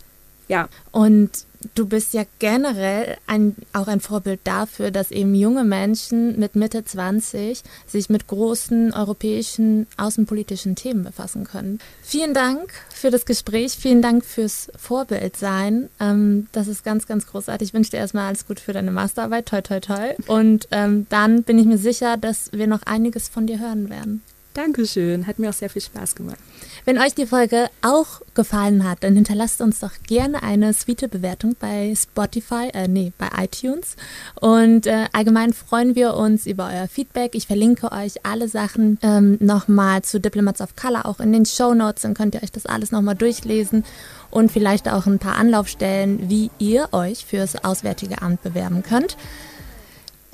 ja. 0.48 0.68
Und 0.90 1.30
du 1.74 1.86
bist 1.86 2.12
ja 2.12 2.24
generell 2.38 3.16
ein, 3.26 3.56
auch 3.72 3.86
ein 3.86 4.00
Vorbild 4.00 4.40
dafür, 4.44 4.90
dass 4.90 5.10
eben 5.10 5.34
junge 5.34 5.64
Menschen 5.64 6.38
mit 6.38 6.56
Mitte 6.56 6.84
20 6.84 7.62
sich 7.86 8.10
mit 8.10 8.26
großen 8.26 8.92
europäischen 8.92 9.86
außenpolitischen 9.96 10.74
Themen 10.74 11.04
befassen 11.04 11.44
können. 11.44 11.78
Vielen 12.02 12.34
Dank 12.34 12.72
für 12.90 13.10
das 13.10 13.24
Gespräch, 13.24 13.72
vielen 13.72 14.02
Dank 14.02 14.24
fürs 14.24 14.70
Vorbildsein. 14.76 15.88
Ähm, 16.00 16.48
das 16.52 16.68
ist 16.68 16.84
ganz, 16.84 17.06
ganz 17.06 17.26
großartig. 17.26 17.68
Ich 17.68 17.74
wünsche 17.74 17.92
dir 17.92 17.98
erstmal 17.98 18.26
alles 18.26 18.46
Gute 18.46 18.62
für 18.62 18.72
deine 18.72 18.90
Masterarbeit. 18.90 19.46
Toi, 19.46 19.62
toi, 19.62 19.80
toi. 19.80 20.14
Und 20.26 20.68
ähm, 20.70 21.06
dann 21.08 21.44
bin 21.44 21.58
ich 21.58 21.66
mir 21.66 21.78
sicher, 21.78 22.16
dass 22.16 22.50
wir 22.52 22.66
noch 22.66 22.82
einiges 22.82 23.28
von 23.28 23.46
dir 23.46 23.60
hören 23.60 23.88
werden. 23.88 24.22
Dankeschön, 24.54 25.26
hat 25.26 25.38
mir 25.38 25.48
auch 25.48 25.54
sehr 25.54 25.70
viel 25.70 25.80
Spaß 25.80 26.14
gemacht. 26.14 26.36
Wenn 26.84 26.98
euch 26.98 27.14
die 27.14 27.26
Folge 27.26 27.68
auch 27.80 28.20
gefallen 28.34 28.88
hat, 28.88 29.02
dann 29.02 29.14
hinterlasst 29.14 29.62
uns 29.62 29.80
doch 29.80 29.92
gerne 30.06 30.42
eine 30.42 30.74
sweete 30.74 31.08
Bewertung 31.08 31.56
bei 31.58 31.94
Spotify, 31.96 32.68
äh, 32.74 32.86
nee, 32.86 33.12
bei 33.16 33.28
iTunes. 33.42 33.96
Und 34.40 34.86
äh, 34.86 35.06
allgemein 35.12 35.52
freuen 35.52 35.94
wir 35.94 36.14
uns 36.14 36.46
über 36.46 36.70
euer 36.72 36.88
Feedback. 36.88 37.34
Ich 37.34 37.46
verlinke 37.46 37.92
euch 37.92 38.26
alle 38.26 38.48
Sachen 38.48 38.98
ähm, 39.02 39.38
nochmal 39.40 40.02
zu 40.02 40.20
Diplomats 40.20 40.60
of 40.60 40.76
Color 40.76 41.06
auch 41.06 41.20
in 41.20 41.32
den 41.32 41.46
Show 41.46 41.72
Notes. 41.72 42.02
Dann 42.02 42.14
könnt 42.14 42.34
ihr 42.34 42.42
euch 42.42 42.52
das 42.52 42.66
alles 42.66 42.90
nochmal 42.90 43.14
durchlesen 43.14 43.84
und 44.30 44.52
vielleicht 44.52 44.88
auch 44.88 45.06
ein 45.06 45.18
paar 45.18 45.36
Anlaufstellen, 45.36 46.28
wie 46.28 46.50
ihr 46.58 46.88
euch 46.92 47.24
fürs 47.24 47.64
Auswärtige 47.64 48.20
Amt 48.20 48.42
bewerben 48.42 48.82
könnt. 48.82 49.16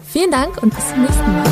Vielen 0.04 0.30
Dank 0.30 0.62
und 0.62 0.74
bis 0.74 0.88
zum 0.88 1.02
nächsten 1.02 1.32
Mal. 1.32 1.44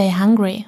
stay 0.00 0.08
hungry. 0.08 0.64